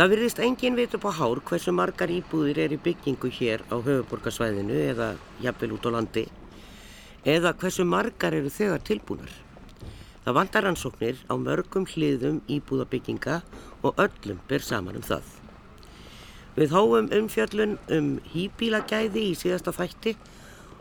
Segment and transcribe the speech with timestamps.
[0.00, 3.76] Það virðist engin vit upp á hár hversu margar íbúðir er í byggingu hér á
[3.84, 5.08] höfuborgarsvæðinu eða
[5.44, 6.22] jafnvel út á landi
[7.28, 9.28] eða hversu margar eru þegar tilbúnar.
[10.24, 13.34] Það vantar ansóknir á mörgum hliðum íbúðabygginga
[13.84, 15.26] og öllum ber saman um það.
[16.56, 20.14] Við hóum umfjöllun um hýbílagæði í síðasta þætti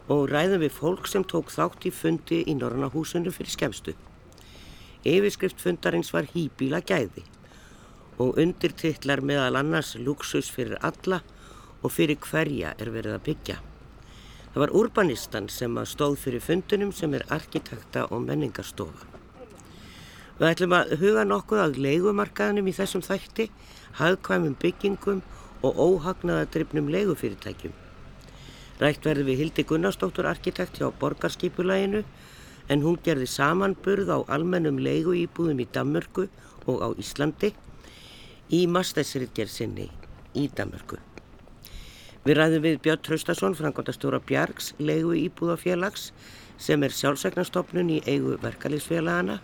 [0.08, 3.98] og ræðum við fólk sem tók þátt í fundi í Norrannahúsinu fyrir skemstu.
[5.04, 7.26] Yfirskrift fundarins var hýbílagæði
[8.20, 11.22] og undirtittlar meðal annars luxus fyrir alla
[11.82, 13.58] og fyrir hverja er verið að byggja.
[14.54, 19.08] Það var urbanistan sem að stóð fyrir fundunum sem er arkitekta og menningarstofa.
[20.40, 23.50] Við ætlum að huga nokkuð að leigumarkaðunum í þessum þætti,
[24.00, 25.22] hagkvæmum byggingum
[25.64, 27.74] og óhagnaðadryfnum leigufyrirtækjum.
[28.80, 32.06] Rætt verði við Hildi Gunnarsdóttur arkitekt hjá Borgarskipulæginu
[32.72, 36.30] en hún gerði samanburð á almennum leiguýbúðum í Danmörku
[36.66, 37.52] og á Íslandi
[38.50, 39.88] í mastæsritgerð sinni
[40.38, 40.98] í Danmörku.
[42.26, 46.10] Við ræðum við Björn Traustason, frangotastjóra Bjargs, leigu íbúðafélags
[46.60, 49.40] sem er sjálfsæknastofnun í eigu verkalýsfélagana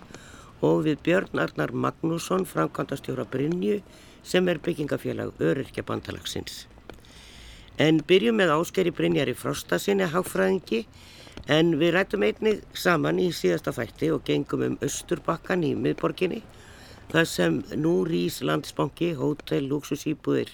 [0.66, 3.80] og við Björn Arnar Magnússon, frangotastjóra Brynju
[4.26, 6.66] sem er byggingafélag Öryrkja bandalagsins.
[7.78, 10.86] En byrjum með áskeri Brynjar í Frostasinni hagfræðingi
[11.52, 16.42] en við rættum einnig saman í síðasta þætti og gengum um Östurbakkan í miðborginni
[17.12, 20.54] það sem nú rýs landsbanki, hótel, luxusýbúðir.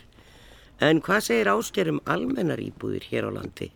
[0.81, 3.69] En hvað segir áskerum almennar íbúðir hér á landi?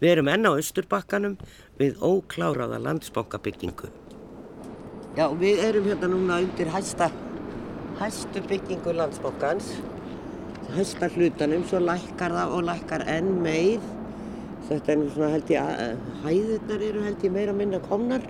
[0.00, 1.38] Við erum enn á Östurbakkanum
[1.80, 3.88] við ókláraða landsbankabyggingu.
[5.16, 7.08] Já, við erum hérna núna undir hæsta,
[7.96, 9.70] hæstu byggingu landsbankans,
[10.76, 13.80] hæsta hlutanum, svo lækkar það og lækkar enn meir.
[14.66, 18.26] Þetta er nú svona held ég að hæðirnar eru held ég meira minna komnar.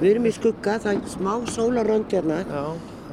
[0.00, 2.40] Við erum í skugga, það er smá sólarönd hérna,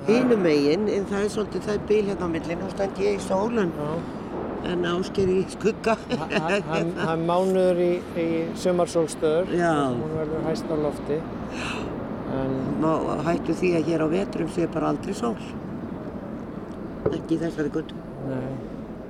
[0.08, 3.18] hínum megin, en það er svolítið, það er bíl hérna á millin, þá stend ég
[3.18, 3.72] í sólan,
[4.68, 5.98] en ásker í skugga.
[6.12, 8.28] Hann er mánuður í, í
[8.64, 9.74] sömarsólstöður, Já.
[9.94, 11.20] hún verður hæst á lofti.
[12.38, 12.92] En Má
[13.26, 15.38] hættu því að hér á vetrum sé bara aldrei sól.
[17.08, 17.96] Ekki þessari guttu.
[18.28, 18.50] nei,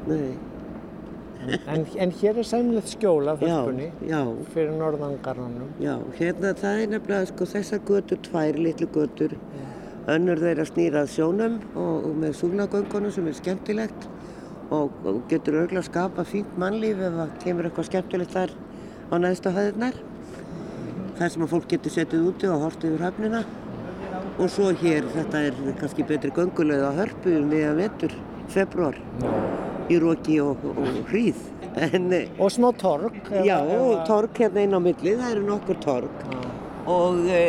[0.08, 1.58] Nei.
[1.70, 4.20] En, en hér er sæmilegt skjól af Já, hörpunni já,
[4.54, 5.70] fyrir norðangarnanum.
[5.80, 9.36] já, hérna það er nefnilega sko þessar götur, tvær litlu götur,
[10.08, 14.08] önnur þeirra snýrað sjónum og, og með súlagöngunum sem er skemmtilegt
[14.72, 18.54] og, og getur örgulega að skapa fínt mannlíf ef það kemur eitthvað skemmtilegt þar
[19.12, 20.00] á næðstu hæðirnar.
[21.18, 23.44] Það sem að fólk getur setið úti og hort yfir höfnina
[24.38, 28.14] og svo hér, þetta er kannski betri gönguleið á hörpu um meðan vetur,
[28.54, 28.98] februar,
[29.90, 31.40] í roki og, og hríð.
[31.78, 33.16] En, eh, Og smá torg.
[33.46, 36.24] Já, að- torg hérna inn á milli, það eru nokkur torg
[36.88, 37.42] og e,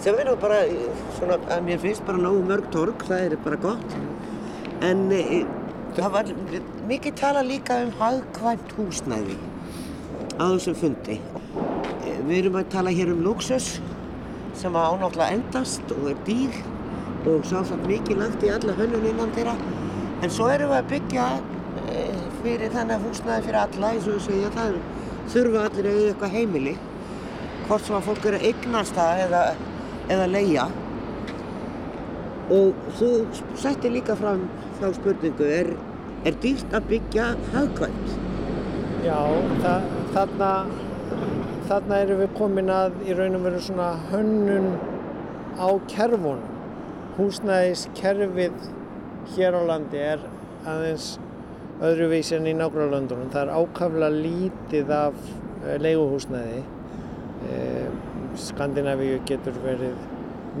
[0.00, 0.88] sem er nú bara, eh,
[1.18, 3.96] svona, að mér finnst bara nógu mörg torg, það er bara gott.
[4.80, 5.44] En e,
[5.92, 6.30] það var
[6.88, 9.36] mikið tala líka um hagkvæmt húsnæði
[10.40, 11.18] á þessum fundi.
[11.20, 13.80] E, við erum að tala hér um luxus
[14.56, 16.56] sem að ánáttúrulega endast og er dýr
[17.28, 19.56] og sásamt mikið lagt í alla hönnun innan þeirra.
[20.24, 21.26] En svo erum við að byggja
[21.92, 22.06] e,
[22.40, 24.80] fyrir þannig að húsnæði fyrir alla, eins og við segja, það
[25.34, 26.78] þurfa allir að eitthvað heimili.
[27.68, 29.42] Hvort sem að fólk eru að eignast það eða,
[30.10, 30.66] eða leia.
[32.50, 33.10] Og þú
[33.60, 34.48] setti líka fram
[34.80, 35.72] þá spurningu, er,
[36.26, 38.14] er dýrt að byggja hagkvæmt?
[39.06, 39.20] Já,
[39.62, 39.74] þa
[40.14, 40.50] þarna,
[41.70, 44.72] þarna erum við komin að í raun og veru svona hönnun
[45.60, 46.58] á kerfunum.
[47.16, 48.68] Húsnæðiskerfið
[49.34, 50.22] hér á landi er
[50.68, 51.12] aðeins
[51.84, 53.30] öðruvísi en í nágrálöndunum.
[53.32, 55.20] Það er ákaflega lítið af
[55.64, 56.62] eh, leiguhúsnæði.
[57.48, 57.69] Eh,
[58.38, 59.96] Skandinavíu getur verið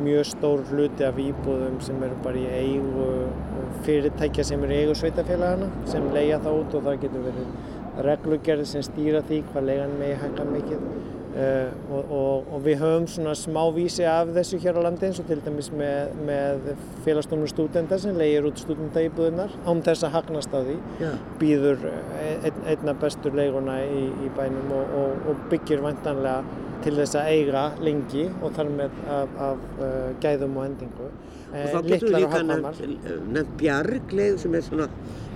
[0.00, 3.06] mjög stór hluti af íbúðum sem eru bara í eigu
[3.86, 8.66] fyrirtækja sem eru í eigu sveitafélagana sem leia það út og það getur verið reglugerði
[8.70, 13.34] sem stýra því hvað leigan megi hækka mikið uh, og, og, og við höfum svona
[13.38, 16.70] smá vísi af þessu hér á landi eins og til dæmis með, með
[17.04, 21.12] félagsdómur stúdenda sem leigir út stúdendaíbúðunar án þess að hagnast á því Já.
[21.42, 27.18] býður ein, einna bestur leiguna í, í bænum og, og, og byggir vantanlega til þess
[27.20, 31.10] að eiga lengi og þar með af, af uh, gæðum og endingu.
[31.50, 32.82] Og þá getur við líka nefnt,
[33.34, 34.88] nefnt bjarg, leið, sem er svona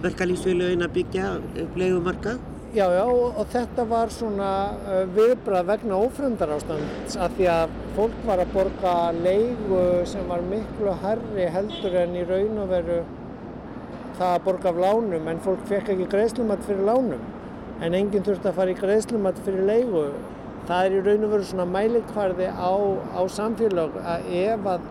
[0.04, 1.30] verkalýsfélögin að byggja
[1.64, 2.42] upp leigumarkað.
[2.74, 4.52] Já, já, og, og þetta var svona
[4.82, 10.42] uh, viðbrað vegna ófremdar ástands að því að fólk var að borga leigu sem var
[10.48, 12.96] miklu herri heldur en í raun og veru
[14.18, 17.22] það að borga af lánum en fólk fekk ekki greiðslumat fyrir lánum
[17.82, 20.04] en enginn þurfti að fara í greiðslumat fyrir leigu.
[20.68, 22.72] Það er í raun og veru svona mælikvarði á,
[23.12, 24.86] á samfélag að ef að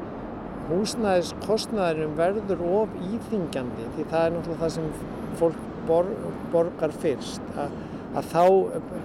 [0.70, 4.92] húsnæðiskostnæðurinn verður of íþingjandi því það er náttúrulega það sem
[5.40, 6.12] fólk bor,
[6.54, 7.74] borgar fyrst að,
[8.14, 8.44] að þá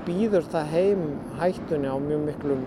[0.06, 1.06] býður það heim
[1.40, 2.66] hættunni á mjög miklum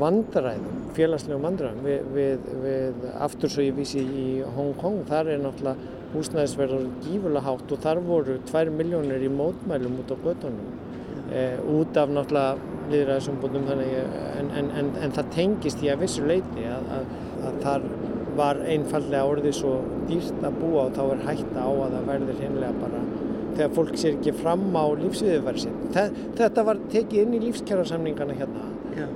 [0.00, 5.42] vandræðum, félagslegum vandræðum við, við, við aftur svo ég vísi í Hong Kong, þar er
[5.42, 10.81] náttúrulega húsnæðisverðar gífurlega hátt og þar voru 2 miljónir í mótmælum út á göttunum eh,
[11.72, 16.90] út af náttúrulega líðræðisumbúndum en, en, en, en það tengist í að vissu leiti að,
[16.98, 17.12] að,
[17.48, 17.86] að þar
[18.36, 19.74] var einfallega orðið svo
[20.08, 23.02] dýrt að búa og þá er hætta á að það verður hinnlega bara
[23.52, 25.80] þegar fólk sér ekki fram á lífsviðverðsinn.
[26.38, 28.70] Þetta var tekið inn í lífskjárarsamningana hérna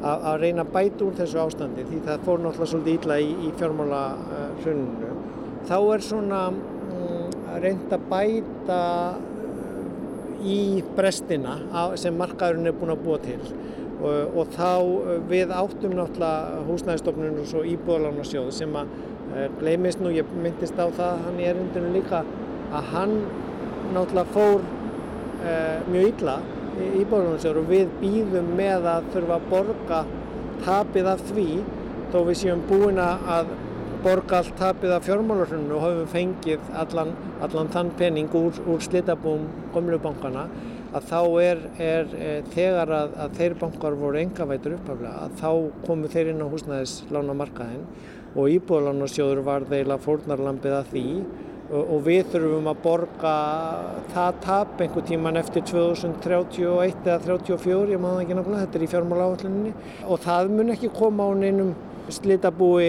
[0.07, 3.53] að reyna að bæta úr þessu ástandi því það fór náttúrulega svolítið ítla í, í
[3.61, 5.13] fjármála uh, hrunnu.
[5.69, 6.61] Þá er svona um,
[7.65, 8.81] reynd að bæta
[10.44, 11.56] í brestina
[12.00, 13.41] sem markaðurinn er búin að búa til.
[13.97, 20.03] Og, og þá eh, við áttum náttúrulega húsnæðistofnun og svo íbúðalánarsjóð sem að uh, gleymist
[20.05, 22.21] nú, ég myndist á það hann í erindinu líka
[22.77, 23.15] að hann
[23.94, 26.37] náttúrulega fór uh, mjög illa
[26.77, 30.03] í íbúðalánarsjóður og við býðum með að þurfa að borga
[30.67, 31.49] tapið af því
[32.12, 33.56] þó við séum búin að
[34.04, 37.12] borga allt tapið af fjármálarhunnu og hafum fengið allan,
[37.44, 40.46] allan þann penning úr, úr slitabúum komlubankana
[40.96, 45.50] að þá er, er, er þegar að, að þeir bankar voru engavætur uppaflega að þá
[45.87, 47.88] komu þeir inn á húsnæðislána markaðinn
[48.37, 51.04] og íbúðalánarsjóður var þeila fórnarlampið að því.
[51.66, 53.31] Og, og við þurfum að borga
[54.12, 58.90] það tap einhver tíman eftir 2031 eða 34, ég maður ekki náttúrulega, þetta er í
[58.93, 59.72] fjármála áalluninni
[60.06, 61.72] og það mun ekki koma á neinum
[62.12, 62.88] slitabúi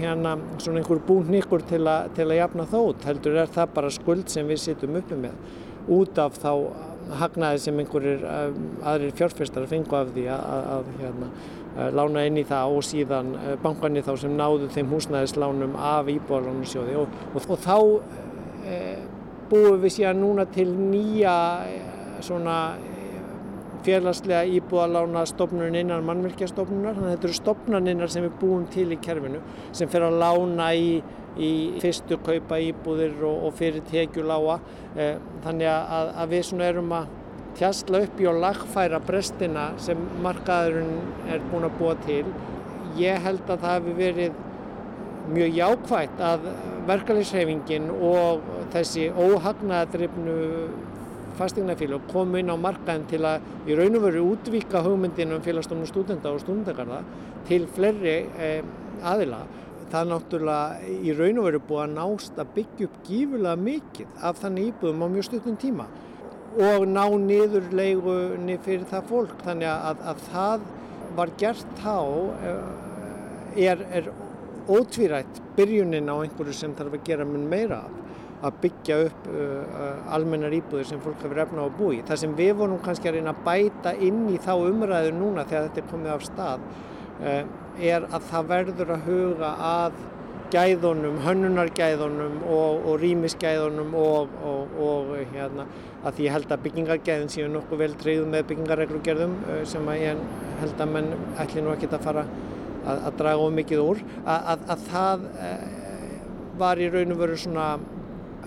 [0.00, 1.84] hérna svona einhver búnníkur til,
[2.16, 5.36] til að jafna þótt heldur er það bara skuld sem við sittum uppi með.
[5.88, 6.52] Út af þá
[7.18, 11.30] hagnaði sem einhverjir um, aðrir fjárfestar fengu af því að, að, að hérna,
[11.94, 16.98] lána inn í það og síðan uh, bankanir þá sem náðu þeim húsnæðislánum af íbúðalánarsjóði
[17.00, 17.78] og, og, og þá
[18.68, 18.78] e,
[19.48, 21.36] búum við síðan núna til nýja
[22.24, 22.58] svona
[23.88, 28.98] félagslega íbúðalána stofnun innan mannverkjastofnunar þannig að þetta eru stofnaninnar sem við búum til í
[29.04, 29.40] kerfinu
[29.76, 30.90] sem fer að lána í,
[31.36, 31.52] í
[31.82, 34.58] fyrstu kaupa íbúðir og, og fyrir tekjuláa
[34.96, 37.14] eh, þannig að, að við svona erum að
[37.58, 42.24] tjastla upp í og lagfæra brestina sem markaðurinn er búin að búa til.
[42.98, 44.36] Ég held að það hefur verið
[45.28, 46.46] mjög jákvægt að
[46.88, 50.36] verkefliðsreyfingin og þessi óhagnaðadrifnu
[51.38, 55.88] fastegnafélag kom inn á markaðin til að í raun og veru útvíka hugmyndin um félagsstofnum
[55.88, 57.00] stúdenda og stúdendagarða
[57.48, 58.60] til fleiri eh,
[59.06, 59.44] aðila.
[59.88, 64.24] Það er náttúrulega í raun og veru búið að nást að byggja upp gífulega mikið
[64.28, 65.88] af þannig íbúðum á mjög stundum tíma
[66.58, 69.38] og ná niður leigunni fyrir það fólk.
[69.46, 70.66] Þannig að, að það
[71.18, 71.96] var gert þá
[72.48, 74.10] eh, er, er
[74.68, 78.04] ótvírætt byrjunin á einhverju sem þarf að gera mun meira af
[78.38, 82.02] að byggja upp uh, almennar íbúðir sem fólk hefur efna á að búi.
[82.06, 85.66] Það sem við vorum kannski að reyna að bæta inn í þá umræðu núna þegar
[85.66, 87.42] þetta er komið af stað uh,
[87.78, 89.98] er að það verður að huga að
[90.48, 95.66] gæðunum, hönnunargæðunum og, og rýmisgæðunum og, og, og hérna,
[96.08, 100.22] að ég held að byggingargæðin séu nokkuð vel treyðu með byggingarreglugerðum uh, sem að ég
[100.62, 102.24] held að menn ætli nú ekki að fara
[102.86, 105.78] að, að draga of mikið úr, að, að, að það uh,
[106.58, 107.70] var í raun og veru svona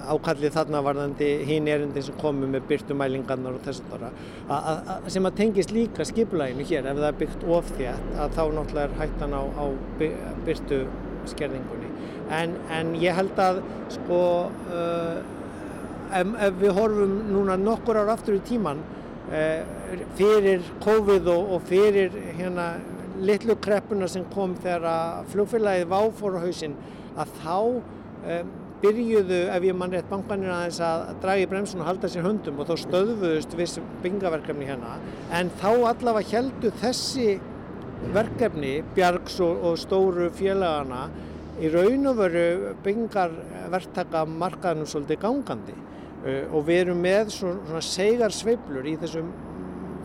[0.09, 3.83] ákallið þarna varðandi hín erindi sem komu með byrtumælingarnar og þess
[4.51, 8.43] að sem að tengist líka skipulæginu hér ef það er byggt of þétt að þá
[8.57, 9.65] náttúrulega er hættan á, á
[10.47, 10.81] byrtu
[11.31, 11.91] skerðingunni.
[12.33, 13.61] En, en ég held að
[13.93, 14.21] sko
[14.71, 15.19] uh,
[16.15, 21.69] ef, ef við horfum núna nokkur ár aftur í tíman uh, fyrir COVID og, og
[21.69, 22.73] fyrir hérna
[23.21, 26.77] litlu kreppuna sem kom þegar að flugfélagið váfór á hausinn
[27.19, 31.89] að þá um, byrjuðu, ef ég mann rétt, bankanir aðeins að draga í bremsun og
[31.89, 34.95] halda sér höndum og þá stöðfuðust viss byggingaverkefni hérna.
[35.37, 37.35] En þá allavega heldu þessi
[38.15, 41.05] verkefni, Bjargs og, og stóru félagana,
[41.61, 45.77] í raun og veru byggingarverktaka markaðnum svolítið gangandi.
[46.21, 49.29] Uh, og við erum með svona, svona segar sveiblur í þessum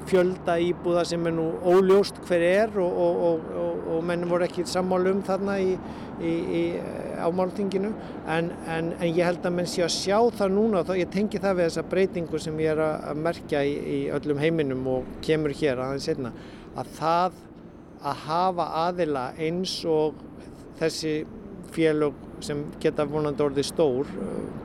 [0.06, 4.66] fjölda íbúða sem er nú óljóst hver er og, og, og, og menn voru ekki
[4.68, 5.72] sammálu um þarna í,
[6.20, 6.62] í, í
[7.26, 7.92] ámáltinginu
[8.26, 11.40] en, en, en ég held að menn sé að sjá það núna og ég tengi
[11.42, 15.54] það við þessa breytingu sem ég er að merkja í, í öllum heiminum og kemur
[15.56, 16.32] hér aðeins einna
[16.76, 17.42] að það
[18.06, 20.20] að hafa aðila eins og
[20.80, 21.18] þessi
[21.74, 24.10] félög sem geta vonandi orðið stór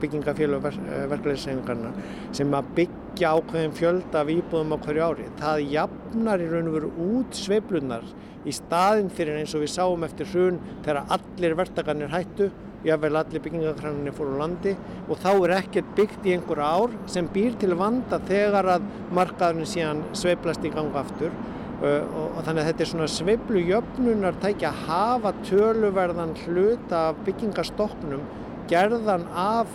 [0.02, 1.92] byggingafélög verkefliðssefingarna
[2.34, 5.30] sem að byggja ákveðin fjölda af íbúðum á hverju ári.
[5.40, 8.04] Það jafnar í raun og veru út sveiflunar
[8.42, 12.50] í staðin fyrir eins og við sáum eftir hrun þegar allir vertakarnir hættu,
[12.82, 14.74] jável allir byggingarkranninni fór á landi
[15.06, 19.70] og þá er ekkert byggt í einhver ár sem býr til vanda þegar að markaðurinn
[19.70, 24.36] síðan sveiflast í ganga aftur uh, og, og þannig að þetta er svona sveiflu jöfnunar
[24.42, 28.22] tækja að hafa töluverðan hlut af byggingastokknum
[28.70, 29.72] gerðan af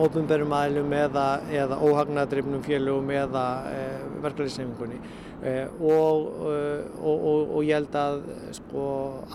[0.00, 3.82] ofinberum aðlum eða, eða óhagnadrifnum félögum eða e,
[4.24, 4.96] verkefliðshefingunni
[5.44, 8.18] e, og, og, og, og ég held að
[8.58, 8.86] sko,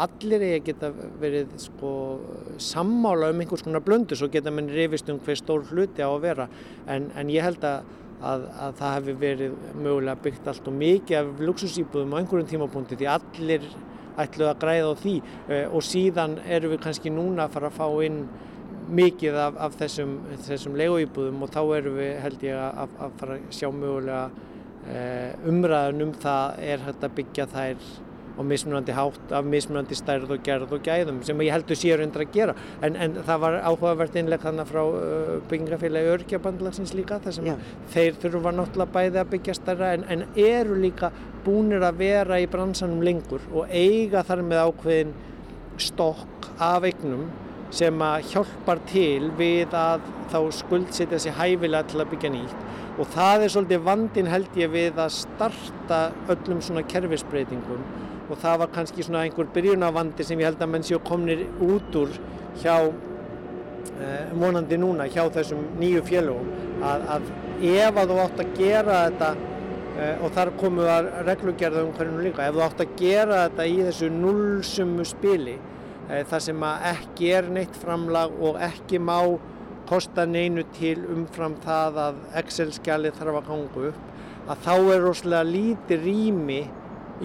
[0.04, 1.94] allir er geta verið sko,
[2.60, 6.24] sammála um einhvers konar blöndu svo geta mann rifist um hver stór hluti á að
[6.26, 6.50] vera.
[6.90, 7.88] En, en ég held að,
[8.20, 13.00] að, að það hefði verið mögulega byggt allt og mikið af luxusýbúðum á einhverjum tímapunkti
[13.00, 13.70] því allir
[14.20, 15.16] ætluð að græða á því.
[15.48, 18.22] E, og síðan eru við kannski núna að fara að fá inn
[18.90, 20.16] mikið af, af þessum,
[20.48, 24.48] þessum legoýbúðum og þá erum við held ég að, að fara að sjá mögulega
[24.90, 27.90] eh, umræðun um það er hægt að byggja þær
[28.40, 32.24] á mismunandi hátt af mismunandi stærð og gerð og gæðum sem ég heldur séur undir
[32.24, 32.56] að gera.
[32.82, 38.22] En, en það var áhugavert innleg þannig frá uh, byggingafélagi örkjabandlagsins líka þar sem þeir
[38.24, 41.12] þurfa náttúrulega bæði að byggja stærra en, en eru líka
[41.44, 45.14] búinir að vera í bransanum lengur og eiga þar með ákveðin
[45.80, 47.28] stokk af eignum
[47.76, 52.68] sem að hjálpar til við að þá skuldsetja sér hæfilega til að byggja nýtt.
[53.00, 56.00] Og það er svolítið vandin held ég við að starta
[56.34, 57.84] öllum svona kerfisbreytingum
[58.30, 61.96] og það var kannski svona einhver byrjunavandi sem ég held að menn séu komnir út
[62.00, 62.14] úr
[62.62, 66.52] hjá eh, vonandi núna hjá þessum nýju félögum.
[66.86, 67.32] Að, að
[67.74, 69.34] ef að þú átt að gera þetta
[69.98, 73.68] eh, og þar komu að reglugerða um hverjum líka, ef þú átt að gera þetta
[73.68, 75.58] í þessu nullsumu spili
[76.10, 79.20] Eh, þar sem að ekki er neitt framlag og ekki má
[79.90, 85.50] kosta neinu til umfram það að Excel-skjalið þarf að ganga upp að þá er rosalega
[85.50, 86.58] lítið rými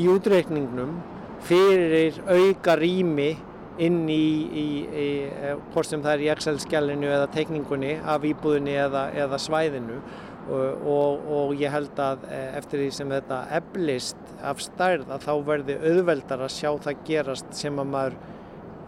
[0.01, 0.97] í útreikningnum
[1.45, 3.35] fyrir auka rými
[3.83, 9.41] inn í, eh, hvort sem það er í Excel-skjalinu eða teikningunni af íbúðinni eða, eða
[9.43, 9.99] svæðinu.
[10.45, 15.23] Og, og, og ég held að eh, eftir því sem þetta eflist af stærð að
[15.25, 18.19] þá verði auðveldar að sjá það gerast sem að maður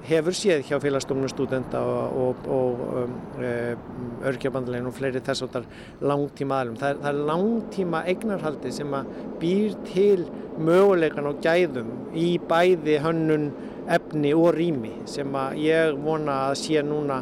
[0.06, 3.52] hefur séð hjá félagsstofnum stúdenta og, og, og um, e,
[4.30, 6.76] örkjabandlegin og fleiri þess að það er langtíma aðlum.
[6.80, 9.10] Það er, það er langtíma eignarhaldi sem að
[9.42, 10.26] býr til
[10.66, 13.50] möguleikan og gæðum í bæði hönnun,
[13.86, 17.20] efni og rými sem að ég vona að sé núna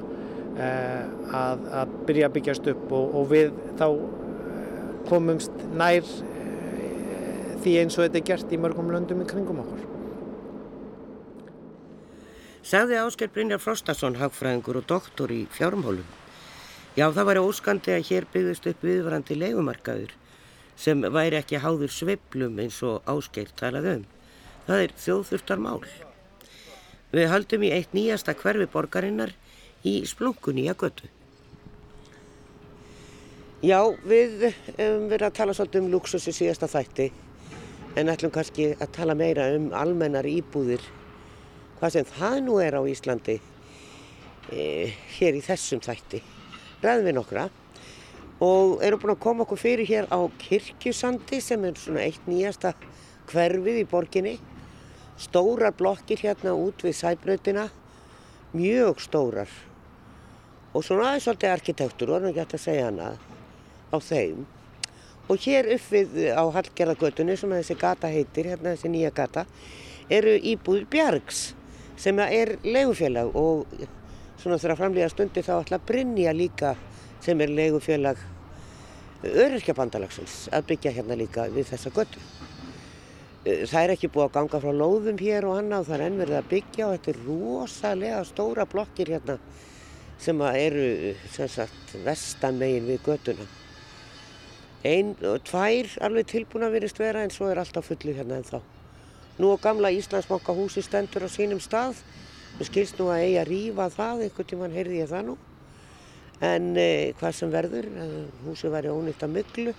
[0.57, 0.69] e,
[1.37, 4.63] að, að byrja að byggjast upp og, og við þá e,
[5.11, 6.15] komumst nær
[7.65, 9.74] því eins og þetta er gert í mörgum löndum í kringum okkur.
[12.65, 16.07] Sagði Ásker Brynjar Frostason, hagfræðingur og doktor í fjármálum.
[16.97, 20.15] Já, það væri óskandi að hér byggðist upp viðvarandi leikumarkaður
[20.81, 24.09] sem væri ekki háður sveiblum eins og Ásker talaði um.
[24.65, 25.85] Það er þjóðþurftar mál.
[27.13, 29.37] Við höldum í eitt nýjasta hverfi borgarinnar
[29.85, 31.13] í splunkunni að götu.
[33.61, 37.13] Já, við hefum verið að tala svolítið um luxus í síðasta þætti
[38.01, 40.81] en ætlum kannski að tala meira um almennar íbúðir
[41.85, 43.35] hvað sem það nú er á Íslandi
[44.49, 44.63] e,
[45.19, 46.23] hér í þessum þætti.
[46.81, 47.43] Ræðum við nokkra
[48.41, 52.71] og erum búin að koma okkur fyrir hér á Kirkjusandi sem er svona eitt nýjasta
[53.29, 54.33] hverfið í borginni.
[55.21, 57.67] Stórar blokkir hérna út við sæbröðina
[58.57, 59.53] mjög stórar.
[60.73, 63.11] Og svona aðeins svolítið arkitektur, vorum ekki hægt að segja hana
[63.93, 64.47] á þeim.
[65.29, 69.45] Og hér upp við á Hallgerðagötunni sem þessi gata heitir, hérna þessi nýja gata
[70.09, 71.51] eru íbúð Bjargs
[71.97, 73.67] sem er legufélag og
[74.41, 76.75] svona þegar framlega stundi þá ætla að Brynja líka
[77.25, 78.21] sem er legufélag
[79.25, 82.21] öryrkjabandalagsins að byggja hérna líka við þessa göttu.
[83.45, 86.39] Það er ekki búið að ganga frá lóðum hér og annað og það er ennverðið
[86.39, 89.39] að byggja og þetta er rosalega stóra blokkir hérna
[90.25, 90.87] sem eru
[91.35, 93.49] sem sagt vestan megin við göttuna.
[94.85, 98.41] Einn og tvær alveg tilbúin að verist vera en svo er allt á fullu hérna
[98.41, 98.59] en þá.
[99.39, 101.99] Nú á gamla Íslandsbanka húsi stendur á sínum stað.
[102.59, 105.39] Mér skilst nú að eigi að rýfa það, einhvern tíman heyrði ég það nú.
[106.45, 107.89] En eh, hvað sem verður,
[108.45, 109.75] húsi væri ónýtt að mygglu.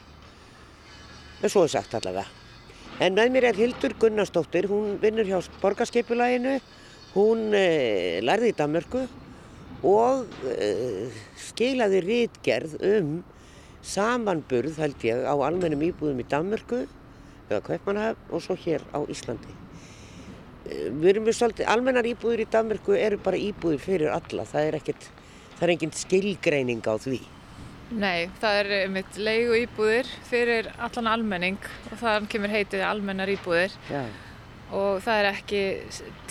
[1.43, 2.27] En svo er sagt allavega.
[3.03, 6.59] En með mér er Hildur Gunnarsdóttir, hún vinnur hjá borgarskipulæginu,
[7.15, 9.01] hún eh, lærði í Danmörku
[9.85, 13.17] og eh, skilaði rítgerð um
[13.85, 16.85] samanburð held ég á almennum íbúðum í Danmörku
[17.49, 19.53] eða Kaupmannhaf og svo hér á Íslandi.
[20.65, 24.69] Eh, við erum við svolítið, almennar íbúður í Danmörku eru bara íbúður fyrir alla, það
[24.69, 25.07] er ekkert,
[25.55, 27.21] það er enginn skilgreining á því.
[27.93, 33.75] Nei, það er einmitt leigu íbúðir fyrir allan almenning og þaðan kemur heitið almennar íbúðir
[33.91, 34.01] Já.
[34.73, 35.61] og það er ekki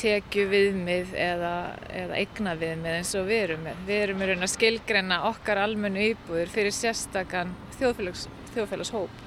[0.00, 1.52] tekju viðmið eða,
[1.94, 3.84] eða eigna viðmið eins og við erum með.
[3.86, 9.22] Við erum í raun að skilgreina okkar almennu íbúðir fyrir sérstakann þjóðfélags, þjóðfélagshóp.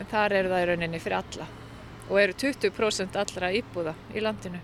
[0.00, 1.50] En þar eru það í rauninni fyrir alla
[2.04, 4.60] og eru 20% allra íbúða í landinu.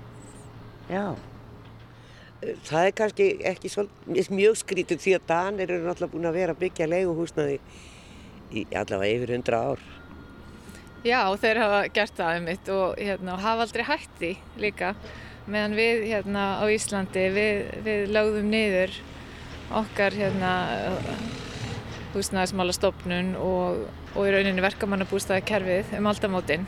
[0.90, 1.14] Já.
[2.40, 3.70] Það er kannski ekki
[4.32, 7.58] mjög skrítið því að Danir eru náttúrulega búin að vera að byggja leiguhúsnaði
[8.50, 9.82] í allavega yfir 100 ár.
[11.04, 14.94] Já, þeir hafa gert það um mitt og hérna, hafa aldrei hætti líka.
[15.50, 18.98] Meðan við hérna á Íslandi, við, við lögðum niður
[19.80, 20.52] okkar hérna
[22.14, 26.64] húsnæðismála stopnun og, og í rauninni verkamannabústaði kerfið um aldamótin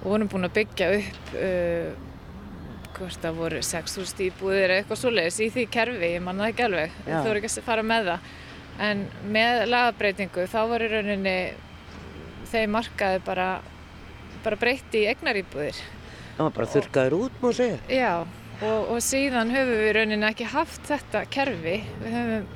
[0.00, 1.90] og vorum búin að byggja upp uh,
[3.00, 6.64] hvort það voru 6.000 íbúðir eða eitthvað svoleiðis í því kerfi, ég manna það ekki
[6.66, 8.28] alveg, þú voru ekki að fara með það.
[8.80, 9.04] En
[9.34, 11.36] með lagabreitingu þá var í rauninni
[12.50, 13.48] þeim markaði bara,
[14.44, 15.80] bara breytti í egnaríbúðir.
[16.36, 17.80] Það var bara þurrkaður út, má segja.
[17.92, 18.12] Já,
[18.60, 21.76] og, og síðan höfum við í rauninni ekki haft þetta kerfi.
[22.02, 22.48] Við höfum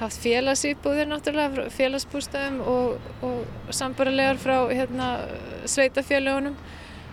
[0.00, 5.10] haft félagsýbúðir náttúrulega, frá félagsbústöðum og, og sambarilegar frá hérna,
[5.70, 6.56] sveitafélagunum.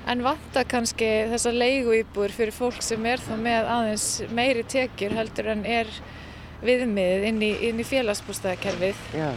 [0.09, 5.51] En vantar kannski þessa leiguýbúður fyrir fólk sem er þá með aðeins meiri tekjur heldur
[5.53, 5.91] en er
[6.65, 9.29] viðmiðið inn í, í félagsbústæðakerfið Já.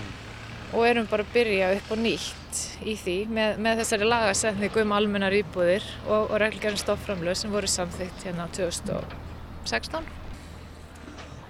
[0.72, 4.96] og erum bara að byrja upp á nýtt í því með, með þessari lagasetningu um
[4.96, 10.10] almennar íbúðir og, og reglgerðin stofframlöð sem voru samþygt hérna 2016.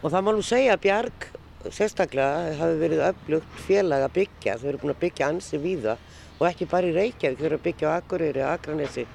[0.03, 1.31] Og það má nú segja Bjarg
[1.73, 4.57] sérstaklega hafi verið öflugt félag að byggja.
[4.61, 5.97] Þau eru búin að byggja ansi víða
[6.41, 9.07] og ekki bara í Reykjavík, þau eru að byggja á Akureyri, Akranesi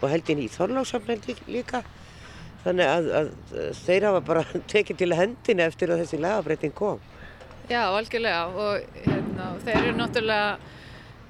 [0.00, 1.20] og heldin í Þorláksafn
[1.52, 1.82] líka.
[2.64, 3.28] Þannig að, að,
[3.84, 4.42] þeir hafa bara
[4.72, 6.98] tekið til hendina eftir að þessi lagabreiting kom.
[7.68, 10.58] Já, algjörlega og hérna, þeir eru náttúrulega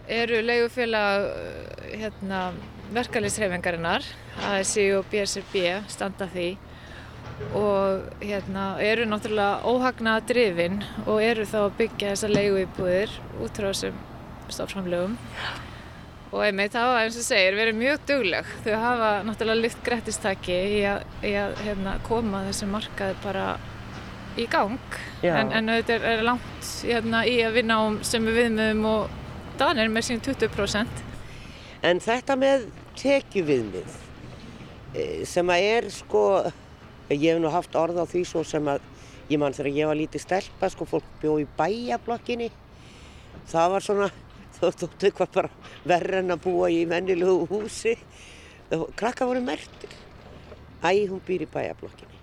[0.09, 1.26] eru leigufélag
[1.99, 2.43] hérna,
[2.95, 4.07] verkalýsreifingarinnar
[4.49, 6.49] ASI og BSRB standa því
[7.57, 13.69] og hérna, eru náttúrulega óhagnaða drifin og eru þá að byggja þessa leiguýbúðir út frá
[13.71, 13.99] þessum
[14.49, 15.17] stofnframlegum
[16.29, 18.49] og einmitt hafa eins og segir verið mjög dugleg.
[18.65, 23.47] Þau hafa náttúrulega lyft grettistaki í að, í að hérna, koma þessu markað bara
[24.39, 24.77] í gang.
[25.25, 29.17] En, en þetta er, er langt hérna, í að vinna um sem við viðmiðum og
[29.59, 31.01] Danir með sín 20%
[31.87, 33.97] En þetta með tekjuviðmið
[34.95, 36.23] eh, sem að er sko,
[37.16, 38.84] ég hef nú haft orð á því svo sem að
[39.28, 42.49] ég mann þegar ég var lítið stelpa sko, fólk bjó í bæjablokkinni,
[43.49, 44.10] það var svona,
[44.58, 45.50] þó þóttu eitthvað bara
[45.88, 47.97] verra en að búa í mennilegu húsi,
[48.99, 49.92] krakka voru mertir,
[50.84, 52.16] æ, hún býr í bæjablokkinni.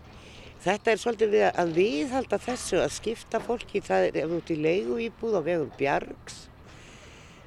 [0.65, 4.53] Þetta er svolítið við að viðhalda þessu að skipta fólki, það er ef þú ert
[4.53, 6.39] í leigu íbúð á vegum bjargs,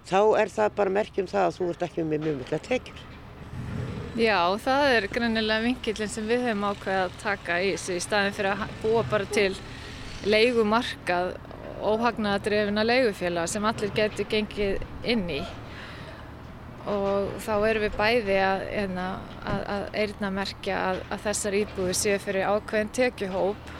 [0.07, 3.18] þá er það bara merkjum það að þú ert ekki með mjög mikla tekjur.
[4.19, 8.33] Já, það er greinilega vinkillin sem við höfum ákveðið að taka í þessu í staðin
[8.35, 9.53] fyrir að búa bara til
[10.27, 11.29] leigumarkað
[11.87, 15.39] óhagnaðadrefina leigufélag sem allir getur gengið inn í.
[16.91, 19.07] Og þá erum við bæði að, hérna,
[19.45, 23.73] að, að eirna merkja að, að þessar íbúður séu fyrir ákveðin tekjuhóp.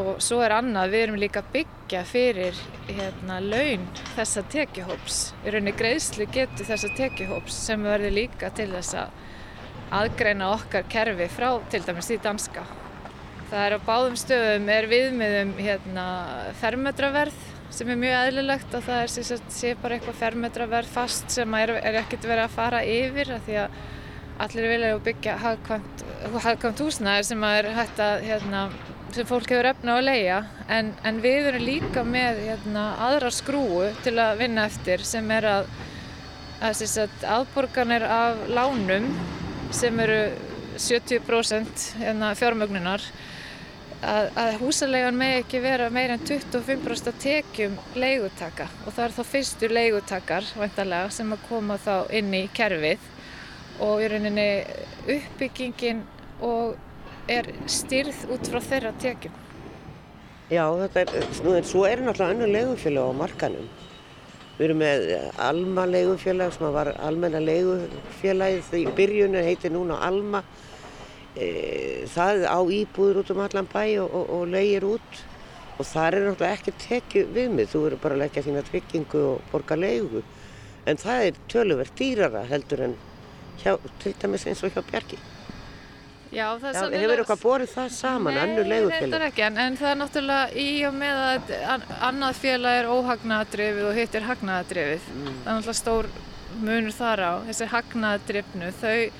[0.00, 5.52] Og svo er annað, við erum líka að byggja fyrir hérna, laun þessa tekjuhóps, í
[5.52, 9.25] rauninni greiðslu getur þessa tekjuhóps sem verður líka til þess að
[9.94, 12.64] aðgreina okkar kerfi frá til dæmis því danska.
[13.50, 16.06] Það er á báðum stöðum er viðmiðum hérna,
[16.60, 17.44] fermetraverð
[17.76, 21.76] sem er mjög eðlilegt að það er sagt, sé bara eitthvað fermetraverð fast sem er,
[21.78, 23.78] er ekkert verið að fara yfir af því að
[24.46, 26.04] allir vilja að byggja hagkvæmt,
[26.44, 28.62] hagkvæmt húsnæður sem að er hægt að hérna,
[29.14, 33.32] sem fólk hefur efna á að leia en, en við erum líka með hérna, aðra
[33.32, 35.72] skrúu til að vinna eftir sem er að,
[36.66, 36.84] að
[37.38, 39.10] aðborganir af lánum
[39.76, 40.20] sem eru
[40.80, 43.02] 70% hérna, fjármögnunar
[44.00, 49.14] að, að húsalegan með ekki vera meira en 25% af tekjum leigutaka og það er
[49.16, 53.10] þá fyrstu leigutakar væntalega sem að koma þá inn í kerfið
[53.84, 54.48] og í rauninni
[55.16, 56.04] uppbyggingin
[56.44, 56.76] og
[57.28, 59.34] er styrð út frá þeirra tekjum.
[60.46, 63.66] Já, þetta er, nú, svo er náttúrulega önnur leigufélag á markanum.
[64.56, 65.02] Við erum með
[65.44, 70.40] Alma leigufélag sem var almenna leigufélagið í byrjunu, heitir núna Alma.
[71.36, 71.48] E,
[72.08, 75.20] það á íbúður út um allan bæ og, og, og leigir út
[75.76, 79.50] og það er náttúrulega ekki tekið viðmið, þú verður bara að leggja þína tryggingu og
[79.52, 80.22] borga leigu.
[80.88, 82.96] En það er töluvert dýrara heldur en
[83.60, 85.20] hjá, til dæmis eins og hjá Bjarki.
[86.34, 89.00] Já, það er Já, sennilega- hefur eitthvað borið það saman, önnur Nei, leigufélag?
[89.00, 92.88] reyndar ekki, en, en það er náttúrulega í og með að an- annað félag er
[92.90, 95.00] óhagnaðadrifið og hitt er hagnaðadrifið.
[95.14, 95.30] Mm.
[95.44, 96.08] Það er náttúrulega stór
[96.66, 97.32] munur þar á.
[97.46, 99.10] Þessi hagnaðadrifnu, þau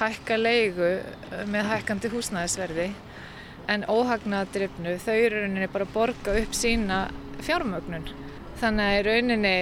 [0.00, 0.90] hækka leigu
[1.52, 2.88] með hækkandi húsnæðisverði
[3.68, 6.98] en óhagnaðadrifnu, þau eru rauninni bara að borga upp sína
[7.44, 8.08] fjármögnun.
[8.60, 9.56] Þannig að rauninni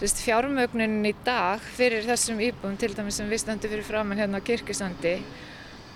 [0.00, 4.40] fjármögnunin í dag fyrir þessum íbúum, til dæmis sem við stöndum fyrir framann hérna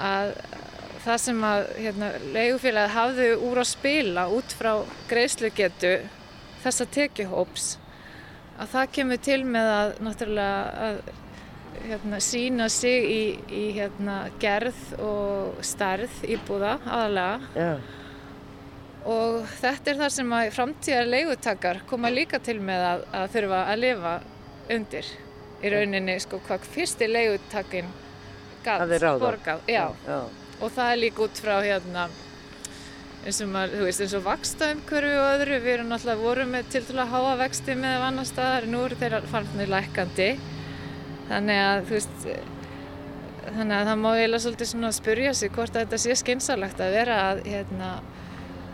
[0.01, 0.33] að
[1.05, 4.73] það sem að hérna, leigufélagið hafði úr að spila út frá
[5.11, 5.95] greiðslugetu
[6.65, 7.71] þessa tekjuhóps
[8.61, 11.01] að það kemur til með að náttúrulega að
[11.87, 17.73] hérna, sína sig í, í hérna, gerð og stærð íbúða aðalega Já,
[19.09, 23.61] og þetta er það sem að framtíðar leigutakar koma líka til með að, að þurfa
[23.73, 24.15] að lifa
[24.77, 25.11] undir.
[25.61, 27.89] Í rauninni sko hvað fyrsti leigutakinn
[28.65, 29.21] Ráða.
[29.23, 29.63] borgað.
[29.69, 30.21] Já, já.
[30.61, 32.09] og það er líka út frá hérna
[33.21, 36.85] eins og maður, veist, eins og vakstaumhverfi og öðru, við erum náttúrulega voru með til
[36.97, 40.31] að háa vexti með annar staðar nú eru þeirra farnir lækandi
[41.29, 42.25] þannig að þú veist
[43.51, 46.97] þannig að það má eiginlega svolítið svona spurja sig hvort að þetta sé skynsalegt að
[46.97, 47.91] vera að hérna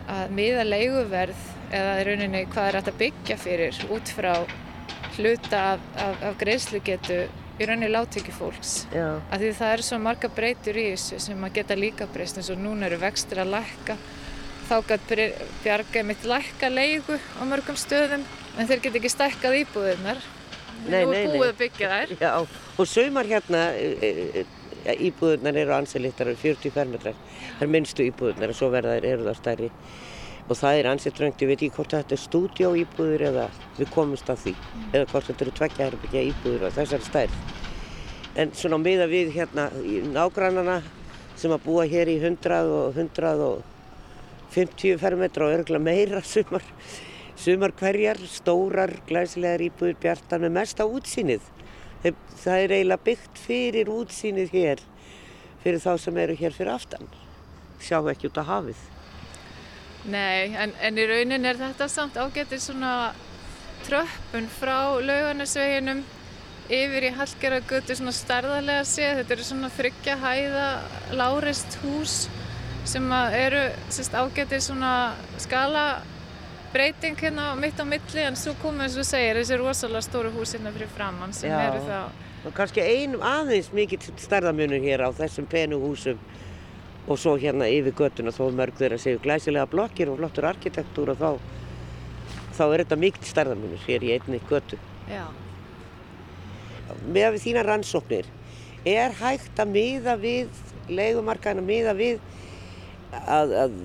[0.07, 1.43] að miða leiguverð
[1.75, 4.31] eða í rauninni hvað er að byggja fyrir út frá
[5.17, 7.19] hluta af, af, af greiðslugetu
[7.57, 9.07] í rauninni láttökjufólks já.
[9.31, 12.51] að því það eru svo marga breytur í þessu sem að geta líka breyst eins
[12.53, 13.97] og núna eru vextir að lækka
[14.67, 15.13] þá gæt
[15.63, 18.25] bjarga mitt lækka leigu á mörgum stöðum
[18.57, 20.21] en þeir get ekki stækkað íbúðirnar
[20.85, 21.37] Nei, nú nei, er nei.
[21.37, 22.31] búið að byggja þær Já,
[22.77, 24.43] og saumar hérna, e, e,
[24.83, 27.17] e, íbúðunar eru ansilittar, 40 fermetrar.
[27.57, 29.71] Það er minnstu íbúðunar og svo verða þær eru það stærri.
[30.47, 33.89] Og það er ansilt röngt, ég veit ekki hvort þetta er stúdjó íbúður eða við
[33.91, 34.53] komumst að því.
[34.93, 37.35] Eða hvort þetta eru tveggja herbyggja íbúður og þessar stærð.
[38.39, 39.65] En svona miða við hérna
[40.13, 40.77] nágrannana
[41.37, 46.63] sem að búa hér í 100 og 150 fermetra og örgulega meira sumar,
[47.35, 51.43] sumar hverjar, stórar, glæsilegar íbúður bjartar með mesta útsýnið.
[52.07, 54.79] Það er eiginlega byggt fyrir útsýnið hér,
[55.65, 57.03] fyrir þá sem eru hér fyrir aftan.
[57.83, 58.79] Sjá ekki út á hafið.
[60.07, 62.91] Nei, en, en í raunin er þetta samt ágætið svona
[63.87, 66.03] tröppun frá laugarnesveginum
[66.67, 69.21] yfir í Hallgerðargötu svona stærðarlega séð.
[69.21, 70.67] Þetta eru svona þryggja hæða
[71.19, 72.15] lárist hús
[72.87, 74.93] sem eru sérst, ágætið svona
[75.43, 75.87] skala
[76.71, 80.55] breyting hérna mitt á milli en svo komum eins og segir þessi rosalega stóru hús
[80.55, 81.59] hérna fyrir framann sem Já.
[81.67, 81.99] eru þá
[82.47, 86.19] Og kannski einum aðeins mikill stærðamunur hér á þessum penu húsum
[87.07, 91.21] og svo hérna yfir göttuna þó mörg þeirra séu glæsilega blokkir og flottur arkitektúr og
[91.21, 91.29] þá,
[92.57, 94.79] þá er þetta mikill stærðamunur hér í einni göttu.
[95.07, 95.25] Já.
[97.07, 98.27] Með við þína rannsóknir,
[98.87, 100.51] er hægt að miða við
[100.91, 102.19] leigumarkaðin að miða við
[103.11, 103.75] að, að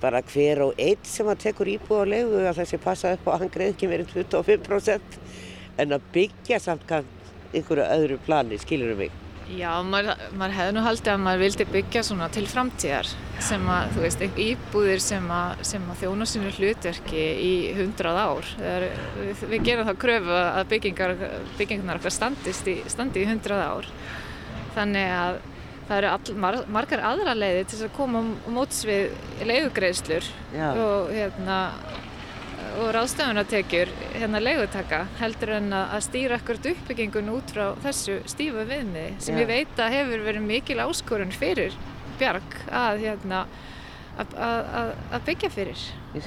[0.00, 3.30] bara hver og einn sem að tekur íbúð á leigu að þessi passa upp á
[3.34, 5.20] að hann greið ekki meira en 25%
[5.80, 7.08] en að byggja samt kann
[7.54, 9.25] einhverju öðru plani, skilur mig.
[9.54, 13.10] Já, maður, maður hefði nú haldið að maður vildi byggja svona til framtíðar
[13.46, 18.48] sem að, þú veist, íbúðir sem að, sem að þjóna sinu hlutverki í hundrað ár.
[18.72, 18.86] Er,
[19.20, 21.14] við, við gerum þá kröfu að byggingar,
[21.60, 23.90] byggingarnar okkar standist í, standi í hundrað ár.
[24.74, 25.38] Þannig að
[25.86, 29.14] það eru all, mar, margar aðra leiði til að koma á móts við
[29.46, 30.68] leigugreiðslur Já.
[30.74, 31.60] og hérna
[32.76, 39.14] og ráðstöfunartekjur hérna leigutaka heldur en að stýra ekkert uppbyggingun út frá þessu stífu viðmiði
[39.22, 39.42] sem Já.
[39.42, 41.76] ég veit að hefur verið mikil áskorun fyrir
[42.16, 43.42] Bjarg að, hérna,
[44.16, 45.82] að, byggja fyrir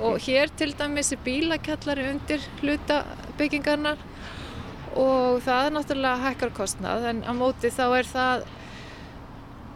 [0.05, 3.01] og hér til dæmis er bílakjallari undir hluta
[3.39, 4.01] byggingarnar
[4.97, 8.47] og það er náttúrulega hækkar kostnað en á móti þá er það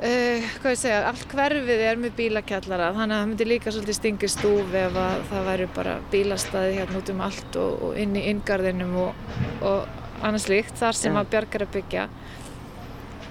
[0.04, 3.96] Uh, hvað ég segja, allt hverfið er með bílakjallara þannig að það myndi líka svolítið
[3.96, 8.18] stingi stúf ef að það væri bara bílastæði hérna út um allt og, og inn
[8.20, 9.22] í inngarðinum og,
[9.64, 12.06] og annars líkt þar sem að bjargar að byggja.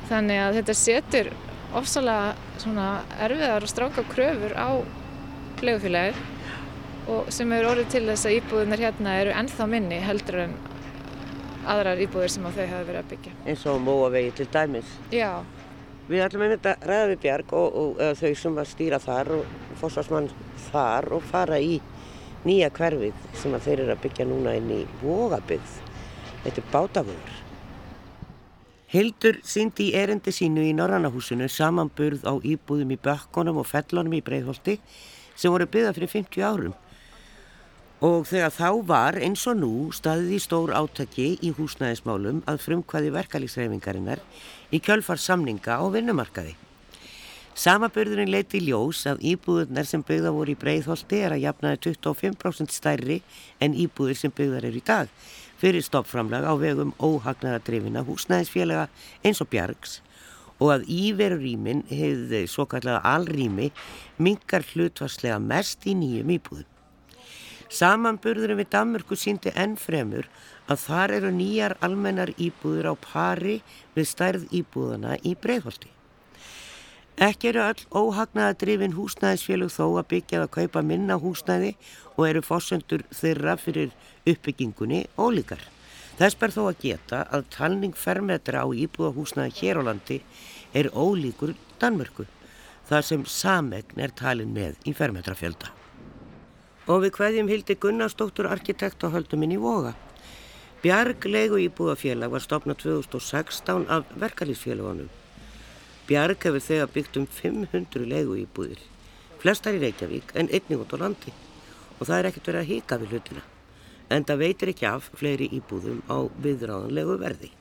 [0.08, 1.30] Þannig að þetta setur
[1.76, 2.88] ofsalega svona
[3.20, 4.70] erfiðar og stráka kröfur á
[5.60, 6.22] legufélagið
[7.12, 10.54] og sem eru orðið til þess að íbúðunar hérna eru ennþá minni heldur en
[11.68, 13.34] aðrar íbúðir sem að þau hafa verið að byggja.
[13.44, 14.96] Eins og móavegi til dæmis.
[15.14, 15.42] Já,
[16.10, 19.28] Við ætlum einmitt að ræða við Bjarg og, og eða þau sem að stýra þar
[19.36, 20.32] og fórsvarsmann
[20.70, 21.76] þar og fara í
[22.42, 25.78] nýja hverfið sem að þeir eru að byggja núna inn í Vogabygð.
[26.42, 27.38] Þetta er bátaföður.
[28.92, 34.24] Hildur síndi í erindi sínu í Norrannahúsinu samanburð á íbúðum í Bökkunum og Fellunum í
[34.26, 34.74] Breiðholti
[35.32, 36.74] sem voru byggða fyrir 50 árum.
[38.02, 43.14] Og þegar þá var eins og nú staðið í stór átaki í húsnæðismálum að frumkvæði
[43.14, 44.20] verkalýsreifingarinnar
[44.72, 46.56] í kjölfar samninga á vinnumarkaði.
[47.52, 52.72] Samaburðurinn leiti í ljós að íbúðunar sem byggða voru í Breiðholti er að jafnaði 25%
[52.72, 53.18] stærri
[53.60, 55.12] en íbúður sem byggðar eru í dag
[55.60, 58.88] fyrir stoppframlag á vegum óhagnaðadrifina húsnæðisfélaga
[59.22, 60.00] eins og Bjargs
[60.62, 63.68] og að íverurýmin hefði svo kallega alrými
[64.22, 66.68] mingar hlutvarslega mest í nýjum íbúðum.
[67.72, 70.26] Samanburðurinn við Danmörku síndi enn fremur
[70.70, 73.58] að þar eru nýjar almennar íbúður á pari
[73.96, 75.90] við stærð íbúðana í Breiðholti.
[77.22, 81.74] Ekki eru öll óhagnaða drifin húsnæðisfélug þó að byggja að kaupa minna húsnæði
[82.16, 83.92] og eru fósendur þeirra fyrir
[84.26, 85.60] uppbyggingunni ólíkar.
[86.16, 90.18] Þess ber þó að geta að talning fermetra á íbúðahúsnæði hér á landi
[90.72, 92.24] er ólíkur Danmörku,
[92.88, 95.68] þar sem samegn er talin með í fermetrafjölda.
[96.88, 99.92] Og við hverjum hildi Gunnarsdóttur arkitekt á hölduminn í Voga.
[100.82, 105.10] Bjarg leigu íbúðafélag var stopnað 2016 af verkalýsfélagunum
[106.08, 108.80] Bjarg hefur þegar byggt um 500 legu íbúðir,
[109.38, 111.30] flestar í Reykjavík en einnig út á landi
[112.00, 113.44] og það er ekkert verið að hika við hlutina
[114.10, 117.52] en það veitir ekki af fleiri íbúðum á viðráðanlegu verði.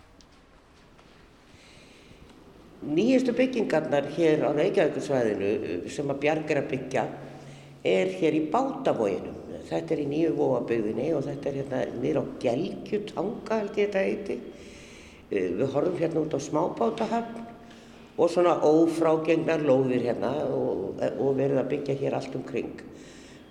[2.82, 7.06] Nýjastu byggingarnar hér á Reykjavíkusvæðinu sem að Bjarg er að byggja
[7.86, 9.41] er hér í Bátavóginum.
[9.72, 14.02] Þetta er í nýju vóabögðinni og þetta er hérna nýra á Gelgjutanga held ég þetta
[14.04, 14.36] heiti.
[15.32, 17.46] Við horfum hérna út á smábátahöfn
[18.20, 22.84] og svona ófrágengnar lóðir hérna og, og verið að byggja hér allt umkring.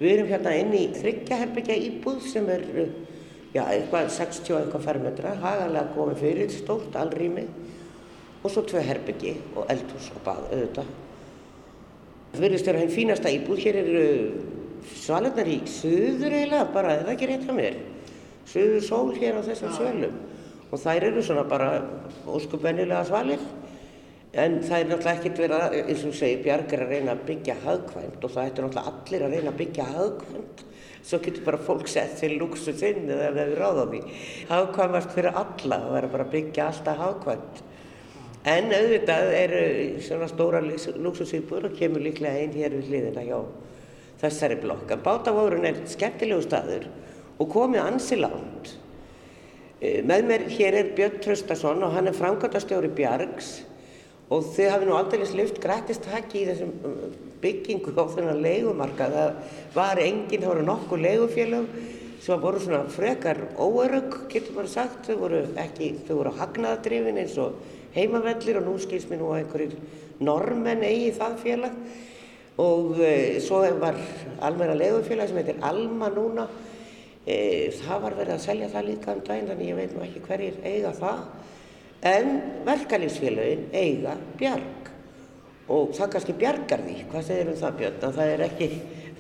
[0.00, 2.68] Við erum hérna inn í þryggjaherbyggja íbúð sem er
[3.54, 7.48] já, eitthvað 60 eitthvað fermetra, hagalega komið fyrir, stórt alrými
[8.40, 10.96] og svo tvei herbyggi og eldhús og bað auðvitað.
[12.30, 14.04] Það verðist vera henn fínasta íbúð, hér eru
[14.96, 17.80] svalinnar í söður eiginlega bara, eða ekki rétt á mér,
[18.50, 20.20] söður sól hér á þessum sölum
[20.70, 21.72] og þær eru svona bara
[22.30, 23.42] óskupennilega svalir
[24.30, 27.22] En það er náttúrulega ekkert verið að, eins og segir, Bjarg er að reyna að
[27.26, 30.62] byggja hagkvæmt og það ættir náttúrulega allir að reyna að byggja hagkvæmt.
[31.08, 34.02] Svo getur bara fólk sett til luxu þinn eða við ráðum í.
[34.52, 37.60] Hagkvæmast fyrir alla, það verður bara að byggja alltaf hagkvæmt.
[38.54, 39.64] En auðvitað eru
[40.06, 43.40] svona stóra luxusýpur og kemur líklega einn hér við hliðina hjá
[44.20, 44.90] þessari blokk.
[44.92, 46.86] En Bátavórun er skemmtilegu staður
[47.40, 48.74] og komið ansi langt.
[49.80, 53.62] Eh, með mér hér er Björn Traustason og hann er framkvæmtastjóri Bjargs
[54.30, 57.06] og þau hafi nú aldrei slift grætist takki í þessum uh,
[57.42, 59.08] byggingu á þennan leigumarka.
[59.10, 59.32] Það
[59.74, 61.72] var enginn, það voru nokkuð leigufélög
[62.20, 65.08] sem voru svona frekar óerug, getur maður sagt.
[65.08, 67.56] Þau voru ekki, þau voru hagnaðadrifin eins og
[67.96, 69.74] heimavellir og nú skilst mér nú að einhverjir
[70.20, 71.82] normenn eigi það félag.
[72.58, 73.96] Og e, svo var
[74.42, 76.48] almenna leigufélag sem heitir Alma núna.
[77.26, 80.24] E, það var verið að selja það líka um daginn, þannig ég veit nú ekki
[80.26, 81.24] hverjir eiga það.
[82.10, 82.30] En
[82.66, 84.90] verkalýfsfélagin eiga bjarg.
[85.70, 88.68] Og það kannski bjargar því, hvað segir um það Björn, að það er ekki,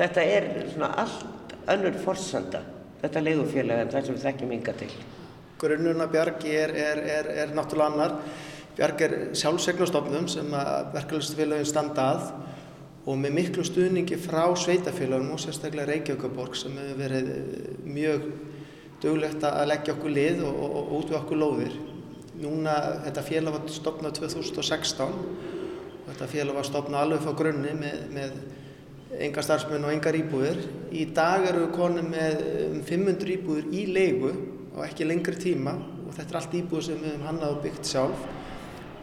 [0.00, 2.62] þetta er svona allt önnur forsanda,
[3.02, 4.88] þetta leigufélag en það sem við þekkjum ynga til.
[5.60, 8.16] Grunnuna bjargi er, er, er, er náttúrulega annar,
[8.78, 10.50] bjarg er sjálfsegnastofnum sem
[10.96, 12.32] verkalýfsfélagin standa að
[13.08, 17.30] og með miklu stuðningi frá sveitafélagum og sérstaklega Reykjavíkaborg sem hefur verið
[17.88, 18.26] mjög
[19.00, 21.78] duglegt að leggja okkur lið og, og, og út við okkur lóðir.
[22.40, 22.74] Núna,
[23.06, 28.36] þetta félag var stopnað 2016 og þetta félag var stopnað alveg frá grunni með, með
[29.26, 30.60] enga starfsmenn og engar íbúðir.
[30.92, 34.34] Í dag eru við konið með um 500 íbúðir í leigu
[34.74, 37.90] og ekki lengri tíma og þetta er allt íbúður sem við hefum hannað og byggt
[37.90, 38.28] sjálf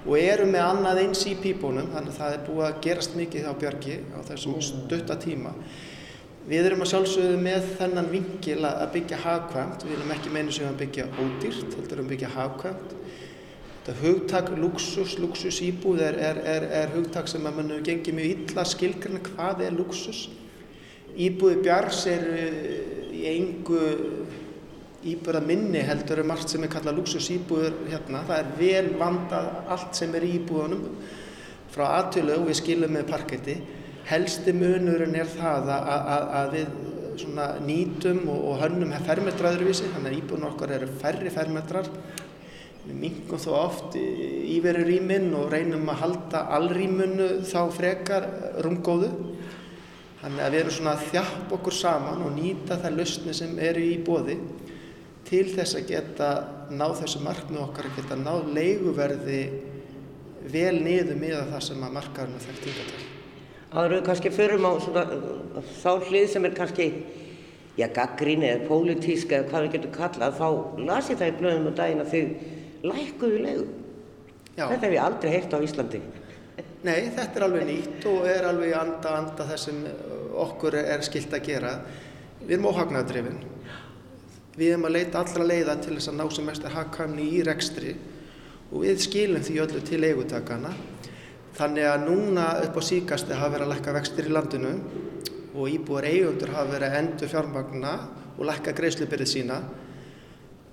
[0.08, 3.48] og eru með annað eins í pípunum þannig að það er búið að gerast mikið
[3.52, 5.54] á Björgi á þessum stutta tíma.
[6.48, 10.70] Við erum að sjálfsögðu með þennan vingil að byggja hagkvæmt, við erum ekki meinu sem
[10.70, 12.96] að byggja ódýrt, heldur að byggja hagkvæmt
[13.88, 18.32] Þetta hugtak luxus, luxus íbúð er, er, er, er hugtak sem að mann gengið mjög
[18.34, 20.26] illa skilgruna hvað er luxus.
[21.16, 22.26] Íbúði bjars er
[23.16, 23.80] í engu
[25.14, 28.24] íbúða minni heldur er margt sem er kallað luxus íbúður hérna.
[28.28, 30.86] Það er vel vandað allt sem er íbúðunum
[31.74, 33.58] frá aðtölu og við skilum með parketti.
[34.08, 40.20] Helsti munurinn er það að, að, að við nýtum og, og hönnum fermetraðurvísi, þannig að
[40.22, 41.92] íbúðun okkar eru færri fermetrar
[42.88, 48.28] Við mingum þó oft íveru rýminn og reynum að halda allrýmunu þá frekar
[48.64, 49.10] rungóðu.
[50.22, 53.84] Þannig að við erum svona að þjapp okkur saman og nýta það lausni sem eru
[53.84, 54.38] í bóði
[55.28, 56.30] til þess að geta
[56.72, 59.42] náð þessu markmið okkar að geta náð leiguverði
[60.48, 63.08] vel niður með það sem að markaðurna yngar til.
[63.68, 65.04] Það eru kannski förum á svona,
[65.82, 66.88] þá hlið sem er kannski
[67.78, 70.48] já, gaggrín eða pólitísk eða hvað við getum kallað, þá
[70.88, 73.68] las ég það í blöðum og daginn að þið lækkuðu leiðu.
[74.58, 74.64] Já.
[74.64, 76.02] Þetta hef ég aldrei heyrt á Íslandi.
[76.88, 79.84] Nei, þetta er alveg nýtt og er alveg anda, anda þess sem
[80.48, 81.74] okkur er skilt að gera.
[82.40, 83.42] Við erum óhagnaðadrifin.
[84.58, 87.42] Við erum að leita allra leiða til þess að ná sem mest að hagkvæmni í
[87.46, 87.92] rekstri
[88.72, 90.72] og við skilum því öllu til eigutakana.
[91.58, 94.72] Þannig að núna upp á síkasti hafa verið að lækka vextir í landinu
[95.54, 97.94] og íbúar eigundur hafa verið að endur fjármagna
[98.34, 99.60] og lækka greiðslubyrðið sína.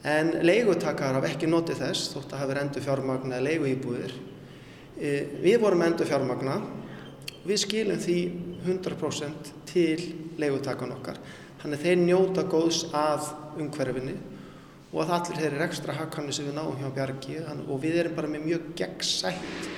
[0.05, 4.19] En leigutakar hafa ekki notið þess þótt að hafa verið endur fjármagna eða leiguíbúðir.
[4.97, 6.59] E, við vorum endur fjármagna,
[7.45, 8.19] við skilum því
[8.65, 9.99] 100% til
[10.41, 11.21] leigutakan okkar.
[11.65, 14.13] Þannig að þeir njóta góðs að umhverfinni
[14.93, 18.19] og að allir þeir eru ekstra hakkanni sem við náum hjá Bjargi og við erum
[18.19, 19.71] bara með mjög gegnsætt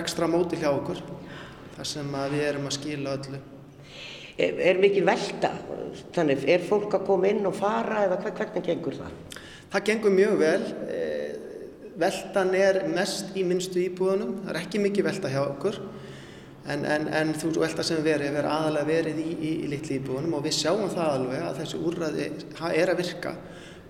[0.00, 1.02] ekstra móti hjá okkur
[1.74, 3.42] þar sem við erum að skila öllu.
[4.40, 5.52] Er, er mikil velta?
[6.16, 9.38] Þannig, er fólk að koma inn og fara eða hvernig gengur það?
[9.76, 10.64] Það gengur mjög vel.
[12.00, 15.82] Veltan er mest í minnstu íbúðunum, það er ekki mikið velta hjá okkur
[16.72, 20.38] en, en, en þú velta sem verið er aðalega verið í, í, í litli íbúðunum
[20.38, 22.30] og við sjáum það alveg að þessi úrræði
[22.72, 23.34] er að virka.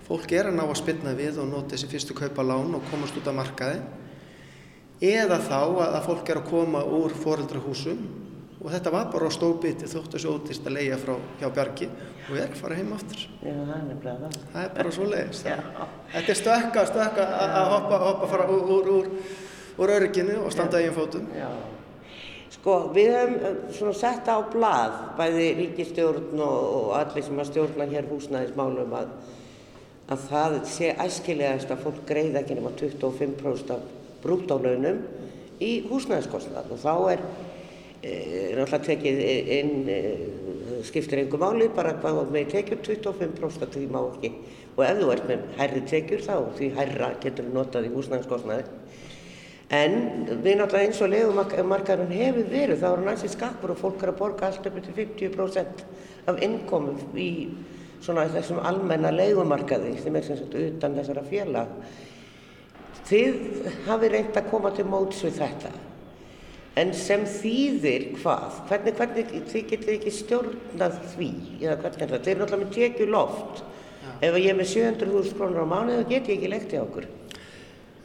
[0.07, 3.17] Fólk er að ná að spilna við og nota þessi fyrstu kaupa lán og komast
[3.19, 3.81] út af markaði
[5.03, 7.99] eða þá að fólk er að koma úr foreldrahúsum
[8.57, 12.31] og þetta var bara á stóðbiti þótt þessu ótist að leia frá hjá Bjarki og
[12.31, 13.21] við erum að fara heim aftur.
[13.43, 14.39] Já, það er nefnilega það.
[14.53, 15.49] Það er bara svo leiðist.
[16.15, 19.11] Þetta er stökka, stökka að hoppa, hoppa fara úr, úr, úr,
[19.77, 21.29] úr örygginu og standa eigin fótum.
[21.37, 21.51] Já.
[22.47, 27.87] Sko, við hefum svona sett á blað, bæði ríkistjórn og, og allir sem að stjórna
[27.91, 29.09] hér húsnæðismálum að,
[30.13, 33.83] að það sé æskilegast að fólk greiða ekki nema 25% af
[34.23, 35.03] brúttálögnum
[35.59, 36.71] í húsnæðiskostnað.
[36.71, 37.25] Og þá er
[37.99, 38.13] e,
[38.55, 39.21] náttúrulega tekið
[39.57, 39.99] inn e,
[40.87, 44.31] skiptir einhver máli bara hvað með tekjur 25% því má ekki.
[44.77, 48.67] Og ef þú ert með hærri tekjur þá því hærra getur þú notað í húsnæðiskostnaði
[49.67, 49.95] en
[50.43, 54.19] við náttúrulega eins og legumarkaðurinn hefur verið þá er næsið skapur og fólk er að
[54.21, 55.81] borga allt upp til 50%
[56.31, 57.31] af innkomum í
[58.03, 61.73] svona þessum almenna legumarkaði sem er sem sagt utan þessara félag
[63.07, 65.69] Þið hafi reynd að koma til móts við þetta,
[66.81, 68.57] en sem þýðir hvað?
[68.67, 71.29] Hvernig, hvernig þið getur ekki stjórnað því,
[71.61, 72.25] eða hvernig er það?
[72.25, 73.61] Þið eru náttúrulega með tekju loft.
[74.01, 74.17] Ja.
[74.27, 77.07] Ef ég er með 700.000 krónur á mánu, þá get ég ekki lekt í okkur.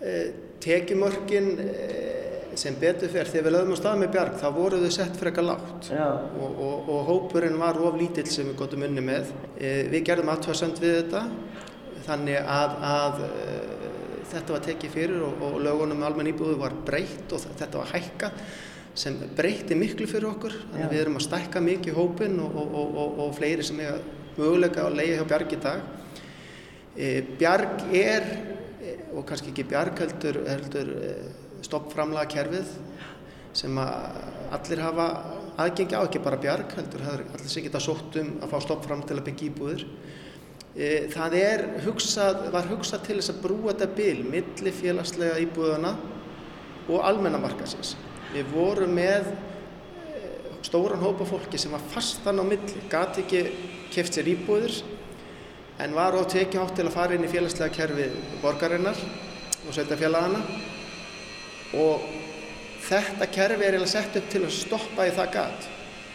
[0.03, 0.31] Eh,
[0.63, 4.93] Tekjumörkin eh, sem betur fyrr, þegar við lögum á stað með Bjarg, þá voru þau
[4.95, 9.03] sett fyrir eitthvað lágt og, og, og hópurinn var of lítill sem við gotum unni
[9.05, 9.33] með.
[9.57, 11.25] Eh, við gerðum aðtöðsend við þetta,
[12.07, 13.25] þannig að, að
[14.33, 18.33] þetta var tekið fyrir og, og lögunum almenn íbúðu var breytt og þetta var hækka
[19.03, 20.55] sem breytti miklu fyrir okkur.
[20.69, 24.03] Þannig að við erum að stækka mikið hópin og, og, og fleiri sem er
[24.37, 25.87] möguleika að leiða hjá Bjarg í dag.
[27.41, 28.27] Bjarg er
[29.13, 31.13] og kannski ekki Bjarg heldur, heldur e,
[31.67, 32.75] stoppframlaga kerfið
[33.57, 35.07] sem allir hafa
[35.61, 39.19] aðgengi á, ekki bara Bjarg heldur, allir sem geta sótt um að fá stoppfram til
[39.19, 39.87] að byggja íbúður
[40.73, 45.91] E, það er hugsað, var hugsað til þess að brúa þetta bil milli félagslega íbúðana
[46.89, 47.93] og almennamarkasins.
[48.33, 50.23] Við vorum með e,
[50.65, 53.43] stóran hópa fólki sem var fastan á milli, gati ekki
[53.93, 54.79] keft sér íbúður
[55.81, 58.09] en var á tekið átt til að fara inn í félagslega kerfi
[58.43, 58.99] borgarinnar
[59.63, 60.43] og sveitafélagana
[61.81, 62.05] og
[62.83, 65.69] þetta kerfi er eiginlega sett upp til að stoppa í það gat.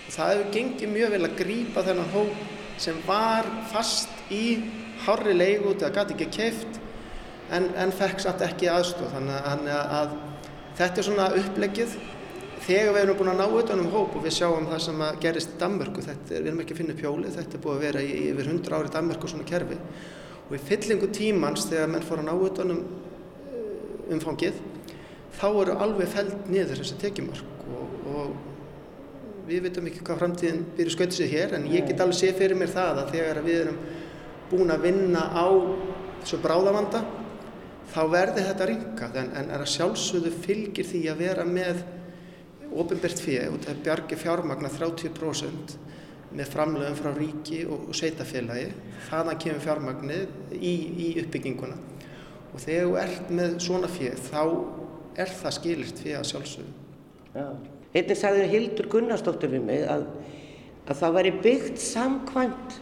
[0.07, 2.43] Það hefur gengið mjög vel að grípa þennan hóp
[2.79, 4.59] sem var fast í
[5.05, 6.79] hárri leigu til að gæti ekki keift
[7.53, 10.15] en, en fekk samt ekki aðstóð þannig að, að
[10.77, 11.97] þetta er svona upplegið
[12.67, 15.53] þegar við erum búin að ná auðvitað um hóp og við sjáum það sem gerist
[15.53, 18.01] í Danmörku þetta er, við erum ekki að finna pjóli, þetta er búið að vera
[18.03, 19.77] í yfir 100 ári í Danmörku svona kerfi.
[20.47, 24.59] Og í fyllingu tímans þegar menn fór að ná auðvitað um eh, umfangið
[25.37, 30.95] þá eru alveg feld niður þessi tekjumark og, og við veitum ekki hvað framtíðin byrju
[30.95, 33.77] skautið sig hér en ég get alveg sé fyrir mér það að þegar við erum
[34.51, 35.47] búin að vinna á
[36.23, 37.03] þessu bráðavanda
[37.93, 41.85] þá verði þetta ringað en, en er að sjálfsögðu fylgir því að vera með
[42.81, 45.77] ofinbært fyrir og það bjargi fjármagna 30%
[46.37, 48.71] með framlöfum frá ríki og sveitafélagi
[49.07, 50.73] þaðan kemur fjármagnið í,
[51.07, 51.77] í uppbygginguna.
[52.53, 54.41] Og þegar þú ert með svona fyrir þá
[55.17, 56.75] er það skilirt fyrir að sjálfsögðu.
[57.95, 60.03] Einnig sagði Hildur Gunnarsdóttir við mig að,
[60.85, 62.77] að það væri byggt samkvæmt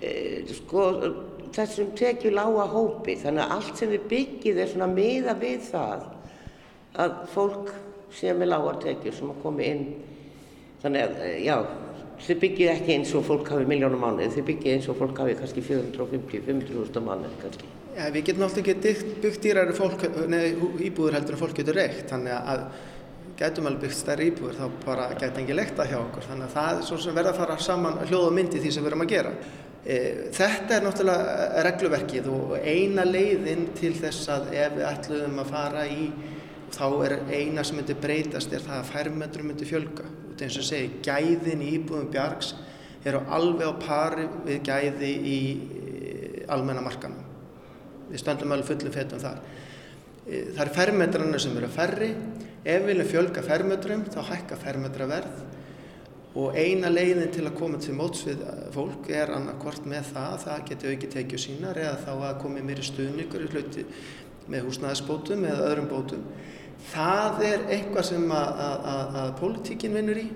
[0.00, 0.12] e,
[0.60, 0.86] sko,
[1.56, 3.18] þessum tekju lága hópi.
[3.20, 6.08] Þannig að allt sem við byggið er svona miða við það
[7.00, 7.72] að fólk
[8.16, 9.86] sé með lágartekjur sem að komi inn.
[10.82, 11.56] Þannig að eh, já
[12.20, 15.36] þið byggið ekki eins og fólk hafi miljónum mánuð þið byggið eins og fólk hafi
[15.38, 17.70] kannski 450-500.000 mánuð kannski.
[17.96, 19.46] Ja, Við getum alltaf ekki byggt
[20.30, 20.52] nei,
[20.86, 22.06] íbúður heldur en fólk getur reykt.
[22.12, 22.66] Þannig að
[23.40, 26.28] gætum alveg byggt stærri íbúður þá bara gæti engi lekta hjá okkur.
[26.28, 28.84] Þannig að það er svo sem verða að fara saman hljóð og myndi því sem
[28.84, 29.32] við erum að gera.
[29.80, 29.96] E,
[30.36, 35.86] þetta er náttúrulega regluverkið og eina leiðin til þess að ef við ætluðum að fara
[35.88, 36.10] í
[36.80, 40.06] þá er eina sem myndi breytast er það að færmetrum myndi fjölga.
[40.30, 42.54] Þetta eins og segi, gæðin í íbúðum bjargs
[43.04, 45.40] eru alveg á pari við gæði í
[46.50, 47.26] almenna markanum.
[48.08, 49.42] Við stöndum alveg fullum fetum þar.
[50.24, 52.10] E, það er fermetrarnir sem eru færri.
[52.60, 55.44] Ef við viljum fjölga fermetrum þá hækka fermetraverð
[56.40, 58.42] og eina leiðin til að koma til móts við
[58.74, 62.62] fólk er annarkort með það að það geti auki tekið sínar eða þá að komi
[62.62, 63.86] mér í stuðningur í hluti
[64.50, 66.22] með húsnæðisbótum eða öðrum bótum.
[66.88, 70.26] Það er eitthvað sem að, að, að, að pólitíkin vinnur í.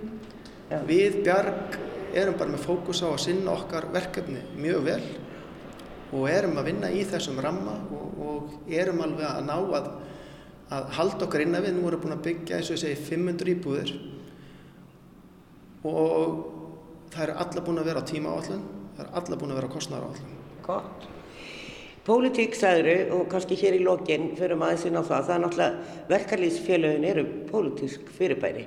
[0.71, 0.81] Ja.
[0.87, 1.79] Við bjarg
[2.15, 5.03] erum bara með fókus á að sinna okkar verkefni mjög vel
[6.15, 9.89] og erum að vinna í þessum ramma og, og erum alveg að ná að,
[10.77, 11.75] að halda okkar innan við.
[11.79, 13.95] Nú erum búin að byggja, eins og ég segi, 500 íbúðir
[15.85, 16.39] og
[17.13, 18.63] það er alla búin að vera á tíma áallun,
[18.95, 20.39] það er alla búin að vera á kostnæra áallun.
[20.65, 21.14] Gott.
[22.05, 26.09] Pólitík sagður og kannski hér í lokinn fyrir maður sinna á það, það er náttúrulega
[26.11, 28.65] verkarlýsfélagin eru pólitísk fyrirbæri.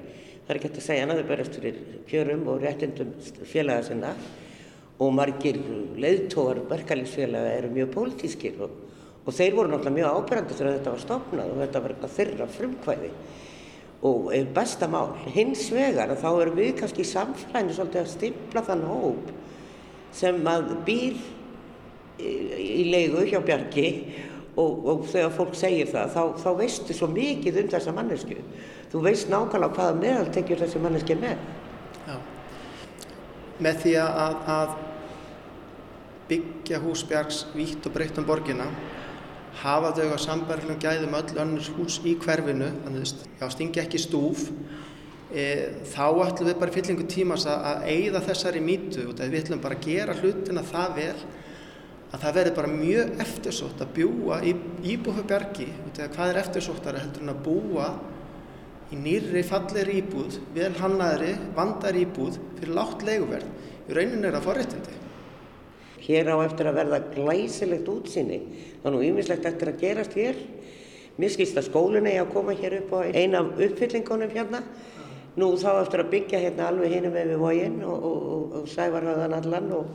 [0.48, 1.78] Það er ekki hægt að segja hana, þau berast fyrir
[2.10, 3.12] kjörum og réttindum
[3.46, 4.16] félaga sinna
[4.98, 5.62] og margir
[6.02, 8.74] leiðtóar verkarlýsfélaga eru mjög pólitískir og,
[9.22, 13.16] og þeir voru náttúrulega mjög ábyrgandi þegar þetta var stopnað og þetta var þeirra frumkvæði
[14.08, 15.14] og besta mál.
[15.30, 19.34] Hins vegar þá erum við kannski í samfélaginu svolítið að stimpla þann hóp
[20.18, 21.26] sem að býr
[22.20, 23.88] í leigu hjá Bjarki
[24.58, 28.40] og, og þegar fólk segir það þá, þá veistu svo mikið um þessa mannesku
[28.92, 31.38] þú veist nákvæmlega hvaða meðal tekjur þessi manneski með
[32.08, 32.18] Já.
[33.64, 34.76] með því að, að
[36.28, 38.68] byggja hús Bjarks vítt og breytt um borgina
[39.62, 44.48] hafa þau á sambarlegum gæðum öll önnur hús í hverfinu þannig að stingi ekki stúf
[45.32, 45.46] e,
[45.94, 49.88] þá ætlum við bara fyllingu tímas að, að eigða þessari mítu við ætlum bara að
[49.90, 51.20] gera hlutina það vel
[52.08, 54.54] að það verður bara mjög eftirsótt að bjúa í
[54.94, 57.88] íbúðubjargi hvað er eftirsóttara heldur en að búa
[58.94, 63.50] í nýri fallir íbúð vel hannaðri, vandar íbúð fyrir látt leiguverð?
[63.88, 64.96] Í raunin er það forréttindi.
[66.08, 68.40] Hér á eftir að verða glæsilegt útsinni
[68.84, 70.40] þannig að ymislegt eftir að gerast hér.
[71.18, 74.62] Mér skilst að skólinu er að koma hér upp á eina af uppfyllingunum hérna.
[75.38, 78.70] Nú þá eftir að byggja hérna alveg hinum með við vóginn og, og, og, og
[78.72, 79.92] sævarhaðan allan og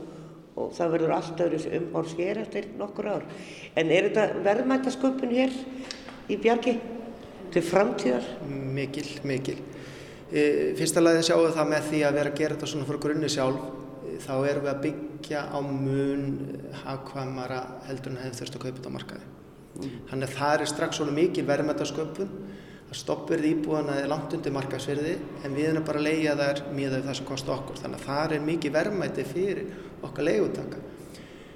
[0.62, 3.26] og það verður allt öðru umhórs hér eftir nokkur ár.
[3.76, 5.54] En er þetta verðmættasköpun hér
[6.30, 6.76] í Bjarki
[7.52, 8.26] til framtíðar?
[8.48, 9.58] Mikil, mikil.
[10.32, 13.04] E, fyrsta lagi sjáum við það með því að vera að gera þetta svona fyrir
[13.04, 13.68] grunni sjálf.
[14.22, 16.24] Þá erum við að byggja á mun
[16.82, 19.28] hagkvæmara heldur en hefur þurft að kaupa þetta á markaði.
[19.72, 19.94] Mm.
[20.10, 22.34] Þannig að það er strax svona mikil verðmættasköpun
[22.92, 25.14] að stoppverði íbúðana er langt undir markaðsverði
[25.46, 28.34] en við erum bara að leia þær miðað það sem kosti okkur þannig að það
[28.36, 29.70] er mikið verðmæti fyrir
[30.02, 30.80] okkar leiðutaka.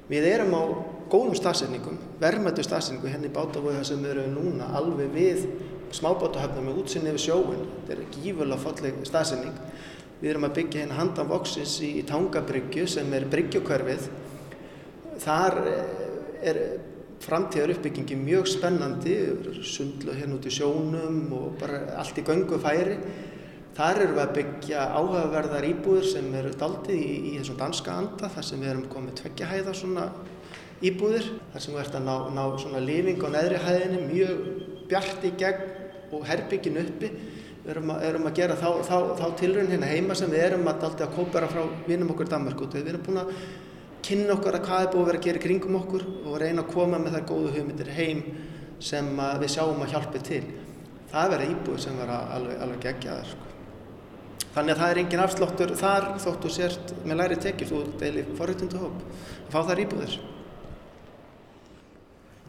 [0.06, 0.62] Við erum á
[1.10, 5.46] góðum stafsendingum, verðmættu stafsendingu henni hérna bátafóða sem við erum núna alveg við
[5.94, 9.60] smábátahöfnum með útsinni við sjóun, þetta er gífurlega falleg stafsending.
[10.20, 14.06] Við erum að byggja hérna handan voksins í, í Tangabryggju sem er bryggjukörfið.
[15.22, 15.58] Þar
[16.46, 16.60] er
[17.22, 19.16] framtíðar uppbyggingi mjög spennandi,
[19.66, 22.96] sundlu hérna út í sjónum og bara allt í göngu færi.
[23.76, 28.30] Þar eru við að byggja áhugaverðar íbúður sem eru daldið í, í þessum danska anda
[28.32, 30.04] þar sem við erum komið tveggja hæða svona
[30.80, 31.26] íbúðir.
[31.52, 34.38] Þar sem við ert að ná, ná svona lífing á neðri hæðinni, mjög
[34.88, 37.10] bjart í gegn og herbyggin uppi.
[37.66, 40.80] Við erum erum að gera þá, þá, þá tilrönd hérna heima sem við erum að
[40.86, 42.76] daldið að kópera frá vinum okkur Danmark út.
[42.78, 43.32] Við erum búin að
[44.06, 46.72] kynna okkar að hvað er búið að vera að gera kringum okkur og reyna að
[46.72, 48.22] koma með þær góðu hugmyndir heim
[48.80, 49.12] sem
[49.42, 50.40] við sjáum að hjálpi til.
[51.12, 53.34] Það verður íbúið sem verður alveg, alveg gegjaðar.
[53.34, 53.55] Sko.
[54.56, 58.78] Þannig að það er engin afsláttur þar þóttu sért með læri tekið þú deilir forrættundu
[58.80, 60.14] hóp að fá þær íbúðir.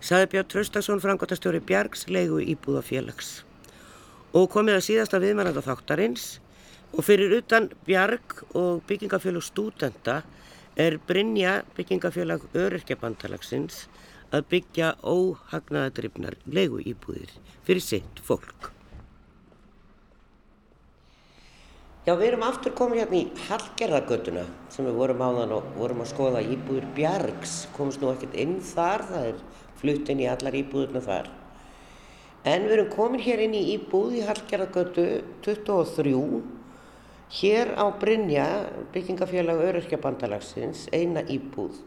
[0.07, 3.41] Saði Björn Traustason, frangotastjóri Bjargs, leigu íbúðafélags.
[4.31, 6.37] Og komið að síðasta viðmæranda þáttarins
[6.93, 10.21] og fyrir utan Bjarg og byggingafélag stúdenda
[10.79, 13.83] er Brynja byggingafélag Öryrkjabandalagsins
[14.31, 17.35] að byggja óhagnaðadrifnar legu íbúðir
[17.67, 18.76] fyrir sitt fólk.
[22.07, 26.03] Já, við erum aftur komið hérna í Hallgerðargötuna sem við vorum á þann og vorum
[26.05, 27.55] að skoða íbúður Bjargs.
[27.75, 29.41] Komst nú ekkert inn þar, það er
[29.81, 31.27] flutt inn í allar íbúðurna þar.
[32.47, 35.05] En við erum komin hér inn í íbúð í Hallgerðargötu
[35.43, 36.39] 23
[37.41, 38.47] Hér á Brynja,
[38.95, 41.83] byggingafélag Öryrkjabandalagsins, eina íbúð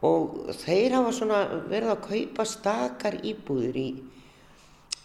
[0.00, 3.88] og þeir hafa svona verið að kaupa stakar íbúðir í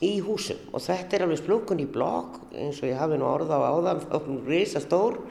[0.04, 3.62] í húsum og þetta er alveg splungun í blokk eins og ég hafi nú orða
[3.62, 5.22] á áðan þá er hún risa stór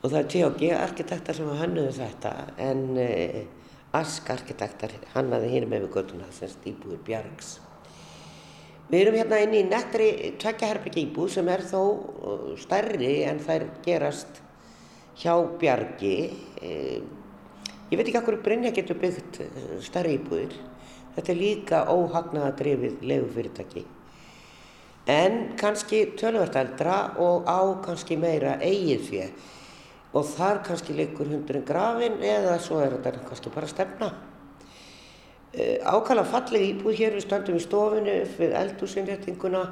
[0.00, 0.68] og það er T.O.G.
[0.76, 3.40] arkitektar sem hannuði þetta en uh,
[3.90, 7.56] Ask arkitektar hannaði hér með við göttuna semst íbúður Bjargs.
[8.86, 10.06] Við erum hérna inn í nettri
[10.38, 14.38] tveggjaherbyggi íbúð sem er þó uh, stærri en þær gerast
[15.18, 16.14] hjá Bjargi.
[16.62, 17.02] Uh,
[17.90, 19.42] ég veit ekki hvað Brynja getur byggt
[19.82, 20.54] stærri íbúðir.
[21.20, 23.82] Þetta er líka óhagnaðadrifið legufyrirtæki.
[25.12, 29.58] En kannski tölvört eldra og á kannski meira eigið fyrir
[30.16, 34.08] og þar kannski leikur hundurinn grafin eða svo er þetta kannski bara stefna.
[35.84, 39.66] Ákala falleg íbúð hér við stöndum í stofinu við eldúsinréttinguna,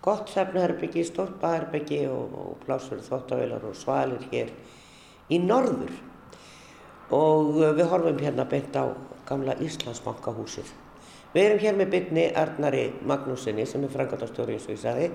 [0.00, 4.56] gott sefnaherbyggi, stórpaherbyggi og, og plásur þóttavilar og svalir hér
[5.28, 5.92] í norður.
[7.12, 8.96] Og við horfum hérna beint á
[9.28, 10.85] gamla Íslandsbankahúsið.
[11.36, 15.08] Við erum hér með bytni Arnari Magnúsinni sem er frangatastjóri eins og ég sagði.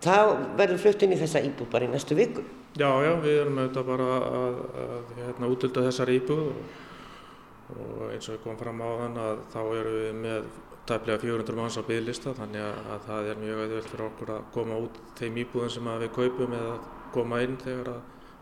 [0.00, 2.44] Það verður flutt inn í þessa íbúð bara í næstu viku.
[2.78, 8.36] Já, já, við erum auðvitað bara að, að hérna, útölda þessar íbúð og, eins og
[8.36, 10.50] við komum fram á þann að þá erum við með
[10.88, 14.46] tæplega 400 manns á bygglista þannig að, að það er mjög auðvöld fyrir okkur að
[14.56, 16.76] koma út þeim íbúðum sem við kaupum eða
[17.12, 18.00] koma inn þegar að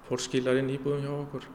[0.09, 1.49] fólk skilar inn íbúðum hjá okkur.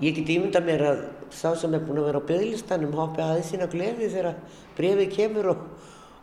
[0.00, 1.00] Ég get ímynda mér að
[1.36, 4.38] sá sem er búin að vera á byggglistanum hoppi aðeins sína gleði þegar
[4.78, 5.64] brefið kemur og,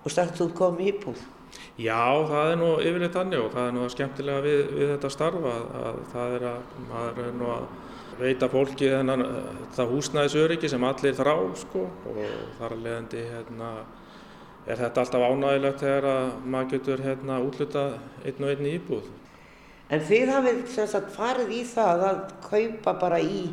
[0.01, 1.19] og sagt þú komið íbúð.
[1.77, 5.51] Já, það er nú yfirleitt annir og það er nú skemmtilega við, við þetta starfa
[5.53, 7.67] að, að það er að maður er nú að
[8.17, 9.23] veita fólki þennan
[9.77, 12.19] það húsnæðisöryggi sem allir þrá sko og
[12.57, 13.69] þar að leiðandi hérna
[14.67, 17.93] er þetta alltaf ánægilegt þegar að maður getur hérna útlutað
[18.25, 19.13] einn og einn íbúð.
[19.93, 23.45] En þið hafið sem sagt farið í það að kaupa bara í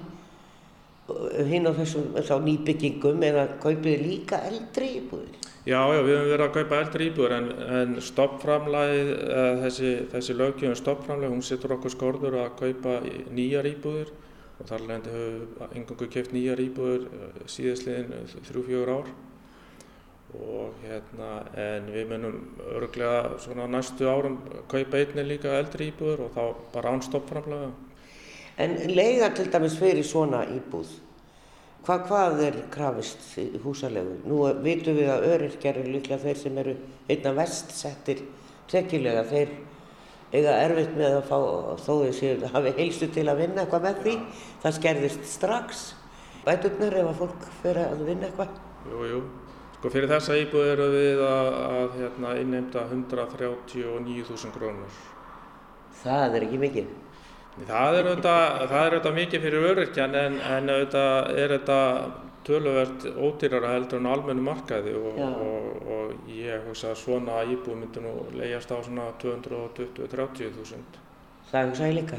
[1.51, 5.41] hinn á þessum nýbyggingum eða kaupið líka eldri íbúðir?
[5.65, 7.47] Já, já, við höfum verið að kaupa eldri íbúður en,
[7.79, 9.13] en stoppframlæð,
[9.63, 12.97] þessi, þessi lögjöfum stoppframlæð, hún setur okkur skorður að kaupa
[13.33, 14.13] nýjar íbúður
[14.55, 17.07] og þar leðandi höfum engangu keft nýjar íbúður
[17.51, 19.15] síðastliðin þrjú-fjögur ár
[20.35, 22.39] og hérna, en við munum
[22.75, 24.41] örglega svona næstu árum
[24.71, 26.45] kaupa einni líka eldri íbúður og þá
[26.75, 27.73] bara án stoppframlæða.
[28.61, 30.93] En leiða til dæmis fyrir svona íbúð?
[31.85, 33.25] Hvað, hvað er krafist
[33.65, 34.21] húsalegu?
[34.25, 36.75] Nú vitum við að öryrkjar eru líklega þeir sem eru
[37.11, 38.23] einna vest settir
[38.71, 39.25] tekjulega.
[39.29, 39.51] Þeir
[40.35, 41.39] eiga erfitt með að fá,
[41.85, 44.17] þó þeir hafi heilsu til að vinna eitthvað með því.
[44.63, 45.85] Það skerðist strax.
[46.45, 48.57] Bæturnar ef að fólk fyrir að vinna eitthvað?
[48.89, 49.23] Jú, jú.
[49.77, 55.03] Sko fyrir þessa íbúð eru við að, að hérna, innheimta 139.000 krónur.
[56.01, 56.95] Það er ekki mikið.
[57.55, 61.81] Það er auðvitað, mikið fyrir öryrkjan en, en auðvitað er þetta
[62.45, 68.03] töluvert ódýrara heldur en almennu markaði og, og, og ég hugsa að svona íbúð myndi
[68.05, 70.99] nú leiðast á svona 220-30 þúsund.
[71.53, 72.19] Það hugsa ég líka.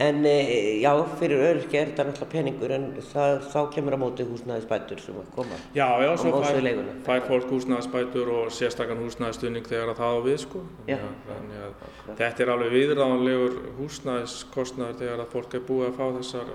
[0.00, 0.90] En já,
[1.20, 5.26] fyrir öryrkja er þetta náttúrulega peningur en það, þá kemur á móti húsnæðisbætur sem að
[5.34, 6.94] koma já, já, á móti leiguna.
[6.94, 10.62] Já, fær fólk húsnæðisbætur og sérstakann húsnæðistunning þegar það á við sko.
[10.88, 10.96] Já.
[11.28, 12.16] Þannig að okay.
[12.22, 16.54] þetta er alveg viðráðanlegur húsnæðiskostnæður þegar að fólk er búið að fá þessar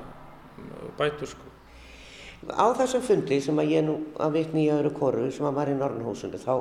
[0.98, 1.54] bætur sko.
[2.50, 5.70] Á þessum fundi sem að ég nú að vitni í öðru koru sem að var
[5.70, 6.56] í Norrnhúsinu þá,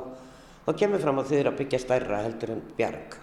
[0.65, 3.17] þá kemur fram að þið eru að byggja stærra heldur en bjarg.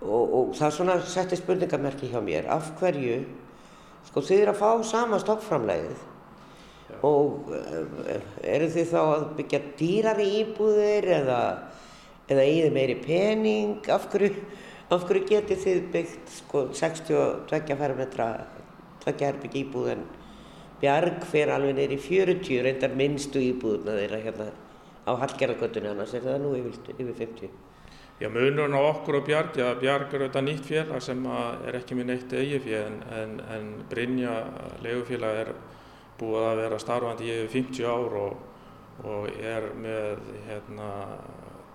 [0.00, 2.48] Og, og það svona setti spurningamerki hjá mér.
[2.48, 3.18] Af hverju
[4.08, 6.06] sko þið eru að fá sama stoppframlegið
[7.06, 7.52] og
[8.42, 11.42] eru þið þá að byggja dýrari íbúðir eða
[12.30, 13.76] eða eigið meiri pening?
[13.90, 14.32] Af hverju,
[14.90, 18.30] af hverju getið þið byggt sko 62 fermetra
[19.04, 20.04] tveggjaherbygg íbúð en
[20.80, 24.46] bjarg fer alveg neyri 40 reyndar minnstu íbúðuna þeirra hérna
[25.08, 27.69] á Hallgerðargötunni annars er það nú yfir, yfir 50
[28.20, 31.22] Já, munurinn á okkur og Bjarg, já, Bjarg er auðvitað nýtt félag sem
[31.64, 34.34] er ekki með neitt eigið fél en, en, en Brynja
[34.84, 35.50] legufélag er
[36.20, 38.42] búið að vera starfandi í yfir 50 ár og,
[39.08, 40.90] og er með hérna,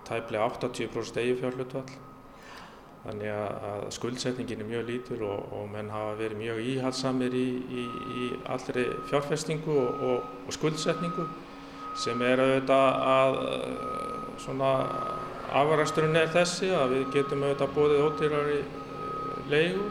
[0.06, 1.98] tæplega 80% eigið fjárlutvall.
[3.08, 7.90] Þannig að skuldsetningin er mjög lítur og, og menn hafa verið mjög íhalsamir í, í,
[8.22, 10.06] í allri fjárfestingu og,
[10.46, 11.26] og skuldsetningu
[12.06, 13.44] sem er auðvitað að
[14.46, 14.74] svona
[15.54, 18.58] afræsturinn er þessi að við getum auðvitað bóðið ódýrari
[19.50, 19.86] leigu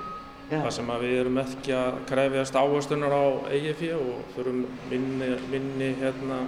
[0.49, 0.59] Já.
[0.59, 5.87] þar sem að við erum ekki að krefjast áherstunar á fyrir og þurfum minni, minni
[6.01, 6.43] hérna,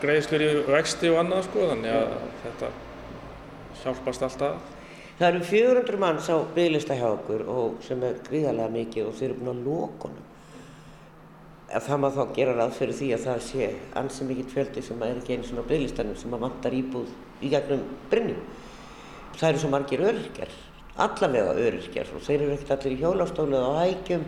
[0.00, 2.70] greiðslur í vexti og annað sko þannig að þetta
[3.82, 4.70] hjálpast alltaf.
[5.18, 9.28] Það eru 400 manns á bygglista hjá okkur og sem er gríðarlega mikið og þeir
[9.28, 10.30] eru búin að lókunum.
[11.84, 13.68] það má þá gera ráð fyrir því að það sé
[14.00, 17.12] ansi mikill fjöldi sem er ekki einu svona bygglistanum sem að vantar íbúð
[17.44, 18.36] í gegnum Brynju.
[19.34, 20.52] Það eru svo margir öryrkjar,
[21.04, 24.24] allavega öryrkjar og þeir eru ekkert allir í hjólastólu eða á hægjum.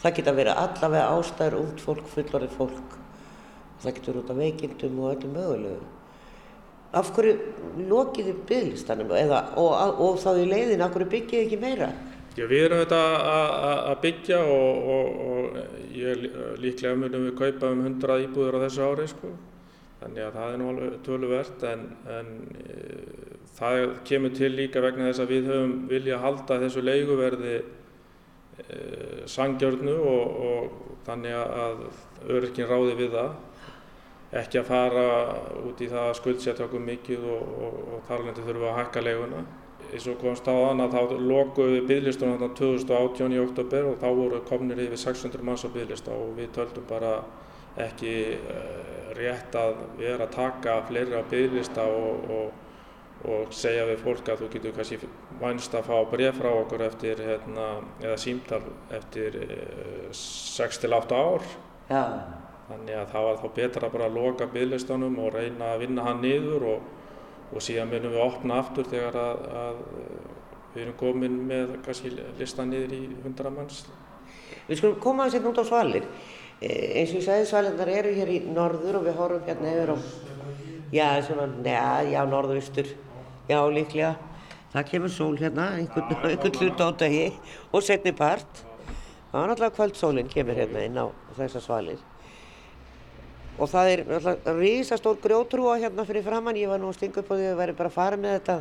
[0.00, 2.94] Það geta verið allavega ástæður, ungd fólk, fullorðið fólk.
[3.80, 5.88] Það getur út af veikindum og öllum mögulegu.
[6.90, 11.60] Af hverju lokiði bygglistanum eða, og, og, og þá í leiðin, af hverju byggið ekki
[11.60, 11.92] meira?
[12.38, 12.98] Já, við erum þetta
[13.90, 16.26] að byggja og, og, og ég
[16.62, 19.32] líklega munum við kaupa um 100 íbúður á þessu ári sko.
[20.00, 22.76] Þannig að það er nú alveg töluvert en, en e,
[23.58, 28.80] það kemur til líka vegna þess að við höfum vilja halda þessu leiguverði e,
[29.28, 31.84] sangjörnu og, og þannig að
[32.32, 33.38] öryrkinn ráði við það.
[34.40, 35.06] Ekki að fara
[35.66, 39.44] út í það að skuldsetja okkur mikið og þar lendi þurfum við að hækka leiguna
[39.90, 44.08] eins og komst á þann að þá lokuðu bygglistunum þarna 2018 í oktober og þá
[44.18, 47.16] voru komnir yfir 600 manns á bygglista og við töldum bara
[47.80, 52.52] ekki uh, rétt að vera að taka fleiri á bygglista og, og,
[53.30, 55.00] og segja við fólk að þú getur kannski
[55.40, 57.66] vænst að fá bref frá okkur eftir hérna,
[58.02, 58.62] eða símtal
[58.96, 61.50] eftir uh, 6-8 ár.
[61.90, 62.04] Já.
[62.70, 66.20] Þannig að það var þá betra bara að loka bygglistunum og reyna að vinna hann
[66.22, 66.90] niður og
[67.50, 69.80] og síðan munum við opna aftur þegar að, að
[70.74, 73.80] við erum komin með kannski listan niður í 100 manns.
[74.68, 76.06] Við skulum koma aðeins hérna út á svalir.
[76.60, 76.68] E,
[77.00, 79.96] eins og ég sagði svalinnar eru hér í norður og við horfum hérna yfir á,
[80.92, 82.90] já svona, neða, já norðaustur,
[83.48, 84.10] já líklega.
[84.74, 87.30] Það kemur sól hérna, einhvern, hlut á dagi
[87.72, 88.60] og setni part.
[89.30, 91.08] Það var náttúrulega kvöldsólinn kemur hérna inn á
[91.38, 92.02] þessar svalir.
[93.56, 97.32] Og það er alltaf rísastór grjótrúa hérna fyrir framann, ég var nú að stinga upp
[97.32, 98.58] á því að við væri bara að fara með þetta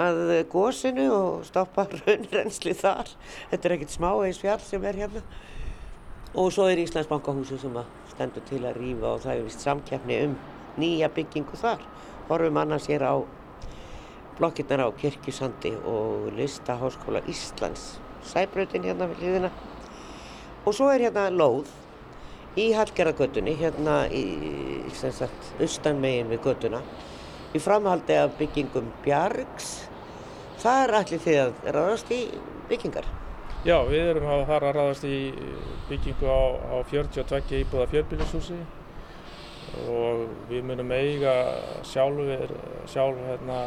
[0.00, 0.22] að
[0.52, 3.12] gósinu og stoppa raunrensli þar.
[3.52, 5.24] Þetta er ekkert smá eins fjall sem er hérna
[6.36, 7.78] og svo er Íslandsbankahúsi sem
[8.12, 10.36] stendur til að rýfa og það er vist samkjafni um
[10.76, 11.80] nýja byggingu þar
[12.28, 13.14] horfum annars hér á
[14.36, 19.50] blokkirnar á Kirkjusandi og Listaháskóla Íslands Sæbrautin hérna við hliðina
[20.66, 21.70] og svo er hérna lóð
[22.56, 24.22] í Hallgerðargötunni, hérna í,
[24.96, 26.80] sagt, austan megin við götuna,
[27.52, 29.74] í framhaldi af byggingum Bjargs.
[30.62, 32.22] Það er allir því að ráðast í
[32.70, 33.15] byggingar.
[33.66, 35.16] Já, við erum að fara að ráðast í
[35.88, 38.58] byggingu á, á 42 íbúða fjörbílishúsi
[39.90, 41.32] og við munum eiga
[41.82, 42.52] sjálfur,
[42.86, 43.58] sjálf hérna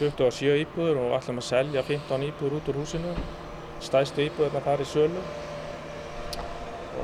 [0.00, 3.14] 27 íbúður og ætlum að selja 15 íbúður út úr húsinu.
[3.78, 5.24] Stæðstu íbúðurna þar í sölu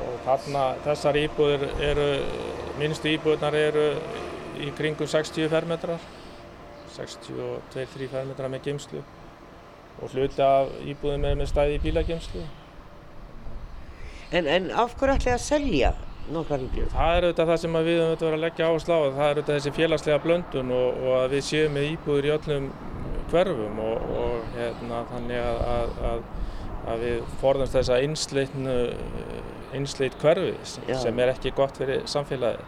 [0.03, 2.11] og þarna þessar íbúðir eru,
[2.83, 3.89] minnstu íbúðunar eru
[4.59, 6.07] í kringum 60 fermetrar,
[6.99, 9.09] 62-3 fermetrar með geimslu
[10.01, 12.47] og hluti af íbúðum er með stæði í bílageimslu.
[14.33, 15.93] En, en af hverju ætlaði að selja
[16.33, 16.89] nokkar íbúður?
[16.93, 19.59] Það er auðvitað það sem við höfum verið að leggja áherslu á, það er auðvitað
[19.59, 22.69] þessi félagslega blöndun og, og að við séum með íbúður í öllum
[23.33, 26.25] hverfum og, og hérna, þannig að, að,
[26.93, 28.77] að við forðumst þessa einsleitnu
[29.73, 30.53] einsleitt hverfi
[30.87, 30.97] Já.
[31.01, 32.61] sem er ekki gott fyrir samfélagi.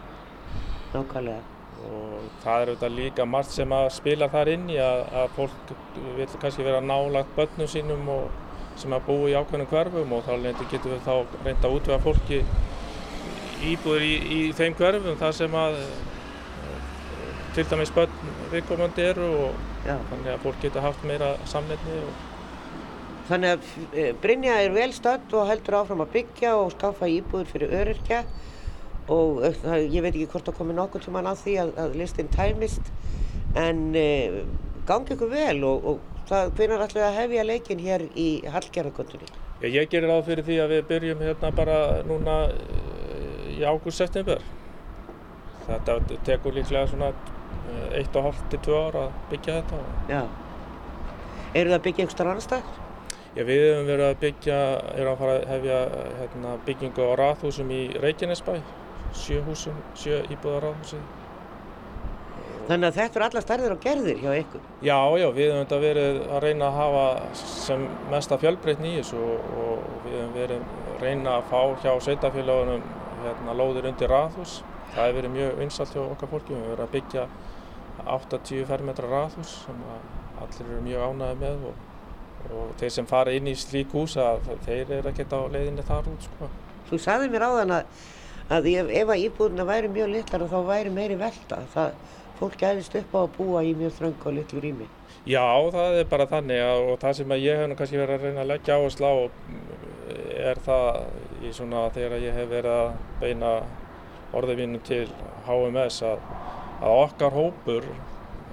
[0.94, 1.55] Nákvæmlega.
[1.86, 5.74] Og það er auðvitað líka margt sem að spila þar inn í að, að fólk
[6.16, 8.26] vil kannski vera nálagt börnum sínum og
[8.76, 10.32] sem að búa í ákveðnum hverfum og þá
[10.70, 11.14] getur við þá
[11.44, 12.42] reynda að útvega fólki
[13.64, 15.78] íbúður í, í þeim hverfum þar sem að
[17.56, 19.94] til dæmis börn viðkomandi eru og Já.
[20.10, 22.24] þannig að fólk getur haft meira samleitni og
[23.26, 27.48] Þannig að eh, Brynja er vel stödd og heldur áfram að byggja og skaffa íbúður
[27.50, 28.20] fyrir öryrkja
[29.12, 31.72] og eh, það, ég veit ekki hvort það komi nokkur til mann að því að,
[31.82, 32.92] að listin tæmist
[33.56, 34.06] en e,
[34.88, 39.30] gangi ykkur vel og, og það ætlum við að hefja leikin hér í Hallgerðarkvöldunni?
[39.64, 42.34] Ég gerir ráð fyrir því að við byrjum hérna bara núna
[43.56, 44.42] í ágúst-september.
[45.66, 45.96] Þetta
[46.26, 47.12] tekur líklega svona
[47.96, 49.78] 1,5-2 ára að byggja þetta.
[50.10, 50.20] Já.
[51.56, 52.74] Eru það að byggja einhver starf annar stað?
[53.36, 54.58] Já, við hefum verið að byggja,
[54.96, 55.78] erum að fara að hefja
[56.20, 58.54] hérna, byggingu á rathúsum í Reykjanesbæ,
[59.14, 61.00] sjö húsum, sjö íbúða rathúsi.
[62.66, 64.62] Þannig að þetta eru alla stærðir og gerðir hjá ykkur?
[64.82, 67.04] Já, já, við hefum þetta verið að reyna að hafa
[67.38, 71.92] sem mesta fjölbreytni í þessu og, og við hefum verið að reyna að fá hjá
[72.08, 72.86] sveitafélagunum
[73.22, 74.60] hérna, lóðir undir rathús.
[74.96, 77.28] Það hefur verið mjög vinsalt hjá okkar fólki, við hefum verið að byggja
[78.16, 79.84] 8-10 fermetra rathús sem
[80.42, 81.84] allir eru mjög ánæði með og
[82.54, 86.10] og þeir sem fara inn í slík hús að þeir eru ekkert á leiðinni þar
[86.12, 86.50] út sko.
[86.90, 88.04] Þú sagði mér áðan að,
[88.52, 91.96] að ef, ef að íbúðuna væri mjög litlar þá væri meiri velta það,
[92.38, 94.88] fólk gæðist upp á að búa í mjög þröng og litlu rými
[95.26, 95.42] Já,
[95.74, 98.50] það er bara þannig að, og það sem ég hef kannski verið að reyna að
[98.52, 98.82] leggja á
[100.46, 101.00] er það
[101.42, 102.92] í svona þegar ég hef verið að
[103.22, 103.50] beina
[104.36, 105.06] orðivinnu til
[105.46, 106.22] HMS að,
[106.82, 107.90] að okkar hópur,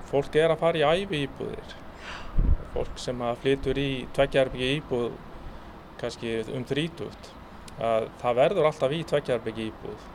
[0.10, 1.78] fólk er að fara í æfi íbúðir.
[2.74, 5.10] Fólk sem að flytur í tveggjarbyggji íbúð
[6.02, 7.32] kannski um þrítugt.
[7.82, 10.10] Að það verður alltaf í tveggjarbyggji íbúð.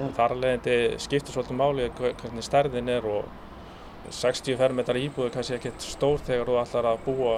[0.00, 0.06] Já.
[0.16, 0.66] Þar alveg
[1.00, 3.28] skiptir svolítið máli hvernig stærðin er og
[4.10, 7.36] 60 fermetrar íbúð er kannski ekkert stór þegar þú ætlar að búa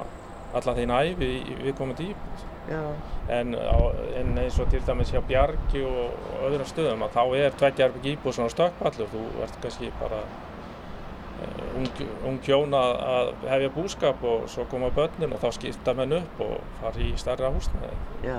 [0.56, 1.30] allan þín æfi
[1.64, 2.46] viðkomandi íbúð.
[2.70, 2.82] Já.
[3.28, 3.78] En, á,
[4.20, 6.14] en eins og til dæmis hjá Bjargi og,
[6.46, 9.10] öðrum stöðum að þá er tveggjarbyggji íbúð svona stökkpallur.
[9.10, 15.34] Þú ert kannski bara uh, ung, ung hjón að, hefja búskap og svo koma börnin
[15.34, 17.96] og þá skipta menn upp og fara í starra húsnaði.
[18.26, 18.38] Já.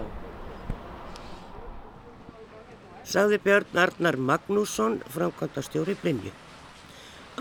[3.03, 6.31] Sagði Björn Arnar Magnússon, framkvæmdastjóri Brynju.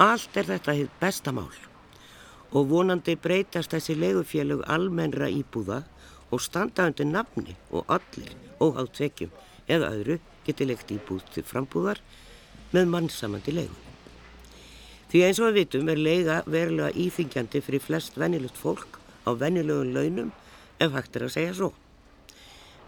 [0.02, 1.52] Allt er þetta hitt besta mál
[2.52, 5.78] og vonandi breytast þessi legufélög almennra íbúða
[6.32, 9.30] og standa undir nafni og allir, óháð tvekjum
[9.68, 12.02] eða öðru, geti leikt íbúð til frambúðar
[12.72, 13.78] með mannsamandi legu.
[15.12, 18.98] Því eins og við vitum er lega verulega íþingjandi fyrir flest venjulegt fólk
[19.28, 20.32] á venjulegum launum
[20.80, 21.70] ef hægt er að segja svo.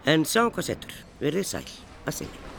[0.05, 1.65] En sjáum hvað setur, verðið sæl
[2.05, 2.54] að sinni.